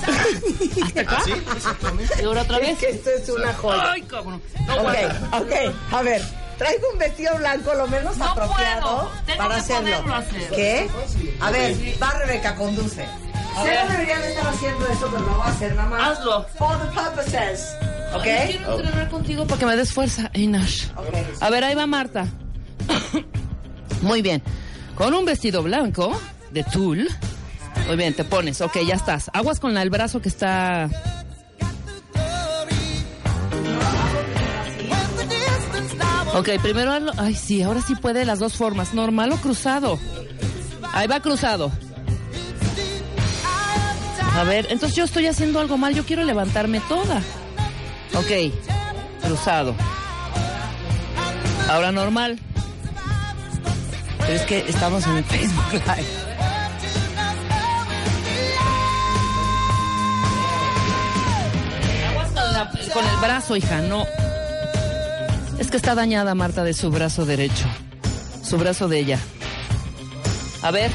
¿Hasta 0.84 1.00
acá? 1.00 1.16
Así, 1.16 1.32
exactamente. 1.56 2.14
Y 2.22 2.24
ahora 2.24 2.42
otra 2.42 2.58
vez. 2.58 2.70
Es 2.70 2.78
que 2.78 2.90
esto 2.90 3.10
es 3.10 3.28
una 3.30 3.54
joya. 3.54 3.92
Ay, 3.92 4.02
cabrón. 4.02 4.42
No 4.66 4.76
Ok, 4.82 4.94
ok. 5.32 5.52
A 5.92 6.02
ver, 6.02 6.22
traigo 6.58 6.90
un 6.92 6.98
vestido 6.98 7.36
blanco 7.36 7.74
lo 7.74 7.86
menos 7.88 8.16
No 8.18 8.24
apropiado 8.26 8.96
puedo. 9.10 9.10
Tengo 9.26 9.38
para 9.38 9.54
que 9.54 9.60
hacerlo. 9.60 10.14
hacer. 10.14 10.48
¿Qué? 10.50 10.90
A 11.40 11.50
ver, 11.50 11.74
va 12.02 12.10
Rebeca, 12.18 12.54
conduce. 12.54 13.04
Que 13.62 13.92
deberían 13.92 14.20
de 14.20 14.28
estar 14.30 14.46
haciendo 14.46 14.86
esto, 14.88 15.08
pero 15.10 15.22
lo 15.24 15.34
voy 15.34 15.46
a 15.46 15.50
hacer 15.50 15.74
nada 15.74 15.88
más. 15.88 16.18
Hazlo. 16.18 16.46
For 16.58 16.78
the 16.78 16.86
purposes. 16.86 17.74
Ay, 18.12 18.16
¿Ok? 18.16 18.22
Quiero 18.50 18.76
entrenar 18.78 19.08
contigo 19.08 19.46
para 19.46 19.58
que 19.58 19.66
me 19.66 19.76
des 19.76 19.92
fuerza, 19.92 20.30
Inash. 20.34 20.86
Ok. 20.96 21.14
A 21.40 21.50
ver, 21.50 21.64
ahí 21.64 21.74
va 21.74 21.86
Marta. 21.86 22.26
Muy 24.02 24.22
bien. 24.22 24.42
Con 24.96 25.14
un 25.14 25.24
vestido 25.24 25.62
blanco 25.62 26.18
de 26.50 26.64
tul. 26.64 27.08
Muy 27.86 27.96
bien, 27.96 28.14
te 28.14 28.24
pones. 28.24 28.60
Ok, 28.60 28.78
ya 28.86 28.94
estás. 28.94 29.30
Aguas 29.32 29.60
con 29.60 29.76
el 29.76 29.90
brazo 29.90 30.20
que 30.20 30.28
está. 30.28 30.88
Ok, 36.34 36.48
primero 36.60 36.92
hazlo. 36.92 37.12
Ay, 37.16 37.34
sí, 37.34 37.62
ahora 37.62 37.80
sí 37.80 37.94
puede 37.94 38.24
las 38.24 38.40
dos 38.40 38.54
formas, 38.54 38.92
normal 38.94 39.32
o 39.32 39.36
cruzado. 39.36 39.98
Ahí 40.92 41.06
va 41.06 41.20
cruzado. 41.20 41.70
A 44.36 44.42
ver, 44.42 44.66
entonces 44.70 44.96
yo 44.96 45.04
estoy 45.04 45.26
haciendo 45.28 45.60
algo 45.60 45.76
mal, 45.76 45.94
yo 45.94 46.04
quiero 46.04 46.24
levantarme 46.24 46.80
toda. 46.80 47.22
Ok, 48.14 48.52
cruzado. 49.22 49.74
Ahora 51.68 51.92
normal. 51.92 52.38
Pero 54.18 54.32
es 54.32 54.42
que 54.42 54.64
estamos 54.68 55.06
en 55.06 55.16
el 55.18 55.24
Facebook 55.24 55.72
Live. 55.72 56.24
Con 62.92 63.04
el 63.04 63.16
brazo, 63.16 63.56
hija, 63.56 63.80
no. 63.82 64.06
Es 65.58 65.70
que 65.70 65.76
está 65.76 65.94
dañada 65.94 66.34
Marta 66.34 66.64
de 66.64 66.74
su 66.74 66.90
brazo 66.90 67.24
derecho. 67.24 67.66
Su 68.42 68.56
brazo 68.56 68.88
de 68.88 68.98
ella. 68.98 69.18
A 70.62 70.70
ver. 70.70 70.90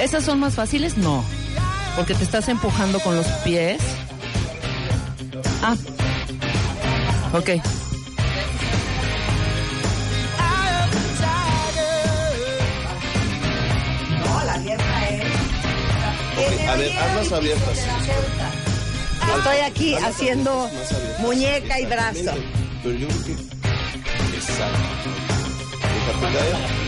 ¿Esas 0.00 0.24
son 0.24 0.40
más 0.40 0.54
fáciles? 0.54 0.96
No. 0.96 1.22
Porque 1.94 2.14
te 2.14 2.24
estás 2.24 2.48
empujando 2.48 2.98
con 3.00 3.16
los 3.16 3.26
pies. 3.44 3.80
Ah. 5.62 5.76
Ok. 7.32 7.50
No, 14.24 14.44
la 14.44 14.54
abierta 14.54 15.08
es. 15.08 15.22
Ok, 16.38 16.68
a 16.68 16.74
ver, 16.76 16.98
hazlas 16.98 17.32
abiertas. 17.32 17.78
Estoy 19.36 19.58
aquí 19.66 19.94
haciendo 19.96 20.62
abiertas. 20.62 21.20
muñeca 21.20 21.78
y 21.78 21.86
brazo. 21.86 22.32
Pero 22.82 22.94
yo 22.96 23.08
creo 23.08 23.24
que. 23.24 23.32
Exacto. 24.36 25.10
Déjate 26.06 26.38
caer. 26.38 26.79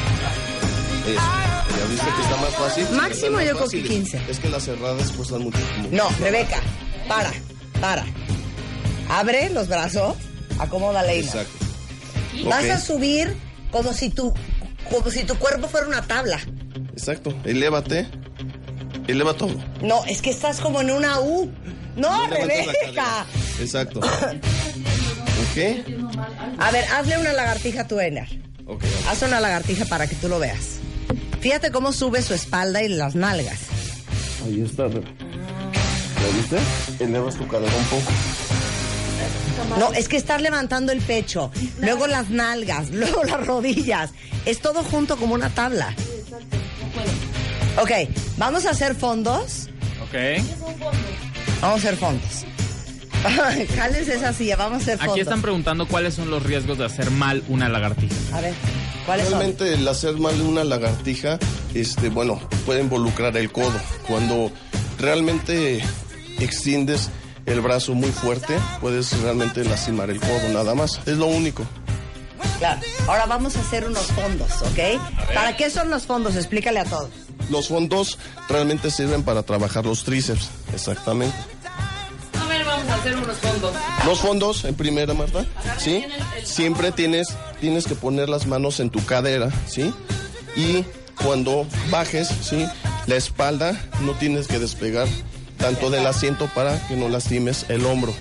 Eso. 1.07 1.79
¿Ya 1.79 1.85
viste 1.87 2.07
que 2.17 2.23
está 2.23 2.37
más 2.37 2.55
fácil? 2.55 2.87
Máximo 2.93 3.41
yo 3.41 3.45
creo 3.57 3.69
que 3.69 3.81
fáciles. 3.81 3.89
15. 3.91 4.23
Es 4.29 4.39
que 4.39 4.49
las 4.49 4.63
cerradas 4.65 5.11
cuestan 5.13 5.43
mucho. 5.43 5.59
como- 5.77 5.89
No, 5.91 6.09
Rebeca, 6.21 6.61
para, 7.09 7.33
para. 7.81 8.05
Abre 9.09 9.51
los 9.51 9.69
brazos, 9.69 10.17
acomoda 10.59 11.03
la 11.03 11.13
Exacto. 11.13 11.53
Vas 12.45 12.65
a 12.65 12.79
subir 12.81 13.37
como 13.71 13.93
si 13.93 14.09
tu 14.11 14.33
como 14.91 15.11
si 15.11 15.25
tu 15.25 15.35
cuerpo 15.37 15.69
fuera 15.69 15.87
una 15.87 16.03
tabla. 16.03 16.39
Exacto. 16.93 17.35
Elévate. 17.45 18.07
Eleva 19.09 19.35
todo. 19.35 19.55
No, 19.83 20.05
es 20.07 20.23
que 20.23 20.31
estás 20.31 20.61
como 20.61 20.81
en 20.81 20.91
una 20.91 21.21
U. 21.21 21.51
No, 21.97 22.27
Rebeca. 22.29 23.27
Exacto. 23.61 24.01
¿Ok? 24.01 25.59
A 26.59 26.71
ver, 26.71 26.85
hazle 26.93 27.19
una 27.19 27.33
lagartija 27.33 27.83
a 27.83 27.89
tu 27.89 27.99
Ener. 28.01 28.29
Ok. 28.67 28.85
Haz 29.09 29.23
una 29.23 29.41
lagartija 29.41 29.85
para 29.87 30.07
que 30.07 30.15
tú 30.15 30.29
lo 30.29 30.39
veas. 30.39 30.79
Fíjate 31.43 31.73
cómo 31.73 31.93
sube 31.93 32.23
su 32.23 32.35
espalda 32.35 32.85
y 32.85 32.89
las 32.89 33.17
nalgas. 33.17 33.59
Ahí 34.45 34.63
está. 34.63 34.89
¿Ya 34.89 35.01
viste? 36.37 37.05
Elevas 37.05 37.35
tu 37.35 37.49
cadera 37.49 37.77
un 37.77 37.85
poco. 37.87 38.13
No, 39.77 39.93
es 39.93 40.09
que 40.09 40.17
estás 40.17 40.41
levantando 40.41 40.93
el 40.93 41.01
pecho, 41.01 41.51
luego 41.81 42.07
las 42.07 42.31
nalgas, 42.31 42.91
luego 42.93 43.25
las 43.25 43.45
rodillas. 43.45 44.11
Es 44.47 44.61
todo 44.61 44.85
junto 44.85 45.17
como 45.17 45.35
una 45.35 45.51
tabla. 45.51 45.93
Ok, 47.81 47.91
vamos 48.37 48.65
a 48.65 48.71
hacer 48.71 48.95
fondos. 48.95 49.69
Ok. 50.05 50.45
Vamos 51.61 51.85
a 51.85 51.89
hacer 51.89 51.97
fondos. 51.97 52.45
Jálense 53.77 54.15
esa 54.15 54.33
silla, 54.33 54.55
vamos 54.55 54.79
a 54.79 54.83
hacer 54.83 54.99
fondos. 54.99 55.15
Aquí 55.15 55.21
están 55.21 55.43
preguntando 55.43 55.89
cuáles 55.89 56.15
son 56.15 56.31
los 56.31 56.45
riesgos 56.45 56.79
de 56.79 56.85
hacer 56.85 57.11
mal 57.11 57.43
una 57.49 57.69
lagartija. 57.69 58.15
A 58.33 58.41
ver. 58.41 58.55
Realmente 59.07 59.75
el 59.75 59.87
hacer 59.89 60.17
mal 60.17 60.41
una 60.41 60.65
lagartija, 60.65 61.39
este, 61.75 62.09
bueno, 62.09 62.41
puede 62.65 62.81
involucrar 62.81 63.37
el 63.37 63.51
codo. 63.51 63.79
Cuando 64.07 64.51
realmente 64.99 65.83
extiendes 66.39 67.11
el 67.47 67.61
brazo 67.61 67.95
muy 67.95 68.11
fuerte, 68.11 68.57
puedes 68.81 69.19
realmente 69.21 69.65
lastimar 69.65 70.11
el 70.11 70.21
codo, 70.21 70.49
nada 70.53 70.75
más. 70.75 71.01
Es 71.07 71.19
lo 71.19 71.27
único. 71.27 71.65
Claro. 72.59 72.81
Ahora 73.09 73.27
vamos 73.27 73.57
a 73.57 73.61
hacer 73.61 73.87
unos 73.87 74.07
fondos, 74.07 74.51
¿ok? 74.63 75.01
¿Para 75.35 75.57
qué 75.57 75.69
son 75.69 75.91
los 75.91 76.05
fondos? 76.05 76.37
Explícale 76.37 76.81
a 76.81 76.85
todos. 76.85 77.11
Los 77.51 77.69
fondos 77.69 78.19
realmente 78.49 78.91
sirven 78.91 79.25
para 79.25 79.43
trabajar 79.43 79.85
los 79.85 80.05
tríceps, 80.05 80.49
exactamente. 80.73 81.37
Hacer 83.03 83.17
unos 83.17 83.37
fondos. 83.37 83.73
Los 84.07 84.21
fondos, 84.21 84.65
en 84.65 84.75
primera, 84.75 85.15
Marta, 85.15 85.45
¿sí? 85.79 86.05
Siempre 86.45 86.93
tienes, 86.93 87.29
tienes 87.61 87.87
que 87.87 87.95
poner 87.95 88.29
las 88.29 88.47
manos 88.47 88.81
en 88.81 88.91
tu 88.91 89.05
cadera, 89.05 89.51
¿sí? 89.67 89.93
Y 90.57 90.85
cuando 91.23 91.67
bajes, 91.91 92.29
¿sí? 92.29 92.67
La 93.07 93.17
espalda 93.17 93.79
no 94.03 94.13
tienes 94.13 94.47
que 94.47 94.59
despegar 94.59 95.09
tanto 95.59 95.91
del 95.91 96.07
asiento 96.07 96.49
para 96.55 96.79
que 96.87 96.97
no 96.97 97.09
lastimes 97.09 97.67
el 97.69 97.85
hombro. 97.87 98.15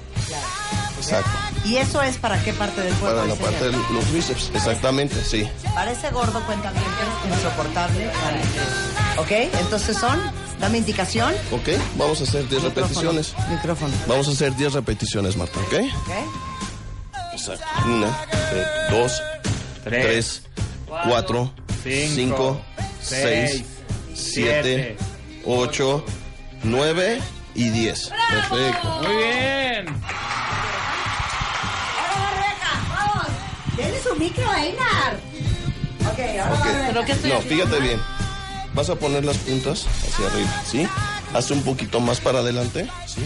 Exacto. 0.97 1.31
¿Y 1.65 1.77
eso 1.77 2.01
es 2.01 2.17
para 2.17 2.41
qué 2.43 2.53
parte 2.53 2.81
del 2.81 2.93
cuerpo? 2.95 3.17
Para 3.17 3.27
la 3.27 3.35
parte 3.35 3.65
de 3.65 3.71
los 3.71 4.11
bíceps, 4.11 4.51
exactamente, 4.53 5.15
sí. 5.23 5.47
Para 5.75 5.91
ese 5.91 6.09
gordo 6.09 6.41
cuenta 6.45 6.71
bien, 6.71 6.83
que 6.83 7.29
es 7.29 7.37
insoportable. 7.37 8.09
¿Ok? 9.17 9.31
Entonces 9.59 9.97
son, 9.97 10.19
dame 10.61 10.77
indicación. 10.77 11.33
¿Ok? 11.51 11.69
Vamos 11.97 12.21
a 12.21 12.23
hacer 12.23 12.47
10 12.47 12.63
repeticiones. 12.63 13.33
Micrófono. 13.49 13.93
Vamos 14.07 14.27
a 14.29 14.31
hacer 14.31 14.55
10 14.55 14.73
repeticiones, 14.73 15.35
Marta, 15.35 15.59
¿ok? 15.59 15.73
¿Ok? 15.73 16.11
Exacto. 17.33 17.65
Una, 17.85 18.07
eh, 18.53 18.65
dos, 18.91 19.21
Tres, 19.83 20.03
tres, 20.05 20.41
cuatro, 20.87 21.51
cinco, 21.83 22.13
cinco, 22.13 22.61
seis, 23.01 23.51
seis, 23.51 23.65
siete, 24.13 24.61
siete, 24.63 24.97
ocho, 25.45 26.05
nueve 26.63 27.19
y 27.55 27.69
diez. 27.69 28.11
Perfecto. 28.29 29.01
Muy 29.01 29.15
bien. 29.15 29.85
¡Vamos! 32.89 33.27
¡Denle 33.75 34.01
su 34.03 34.15
micro 34.17 34.53
Einar! 34.53 35.19
Ok, 36.11 36.19
ahora 36.19 36.53
Ok. 36.53 36.59
va 36.59 36.63
Rebeca. 36.65 36.87
¿Pero 36.89 37.05
qué 37.05 37.11
estoy 37.13 37.29
No, 37.31 37.41
fíjate 37.41 37.79
bien. 37.79 37.99
Vas 38.73 38.89
a 38.89 38.95
poner 38.95 39.25
las 39.25 39.37
puntas 39.37 39.85
hacia 40.07 40.27
arriba, 40.27 40.49
¿sí? 40.65 40.87
Hazte 41.33 41.53
un 41.53 41.63
poquito 41.63 41.99
más 41.99 42.19
para 42.21 42.39
adelante, 42.39 42.87
¿sí? 43.05 43.21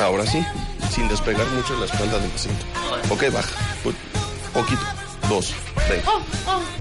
Ahora 0.00 0.26
sí, 0.26 0.44
sin 0.92 1.08
despegar 1.08 1.46
mucho 1.50 1.76
la 1.78 1.86
espalda 1.86 2.18
del 2.18 2.30
asiento. 2.32 2.64
Ok, 3.10 3.32
baja. 3.32 3.50
Un 3.84 3.94
poquito. 4.52 4.82
Dos, 5.28 5.54
tres, 5.86 6.04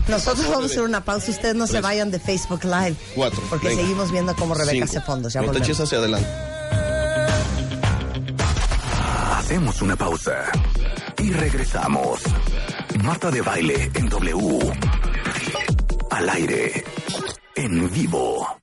Nosotros 0.07 0.47
vamos 0.47 0.63
a 0.63 0.65
hacer 0.65 0.81
una 0.81 1.05
pausa. 1.05 1.29
Ustedes 1.31 1.53
no 1.55 1.67
se 1.67 1.79
vayan 1.79 2.09
de 2.09 2.19
Facebook 2.19 2.63
Live. 2.63 2.95
cuatro. 3.15 3.41
Porque 3.49 3.67
venga. 3.69 3.81
seguimos 3.83 4.11
viendo 4.11 4.35
cómo 4.35 4.55
Rebeca 4.55 4.71
Cinco. 4.73 4.85
hace 4.85 5.01
fondos. 5.01 5.33
Ya 5.33 5.41
No 5.41 5.51
te 5.51 5.59
eches 5.59 5.79
hacia 5.79 5.99
adelante. 5.99 6.27
Hacemos 9.37 9.81
una 9.81 9.95
pausa 9.95 10.51
y 11.19 11.31
regresamos. 11.31 12.21
Marta 13.03 13.29
de 13.29 13.41
baile 13.41 13.91
en 13.93 14.09
W. 14.09 14.59
Al 16.21 16.29
aire. 16.29 16.83
En 17.55 17.91
vivo. 17.91 18.60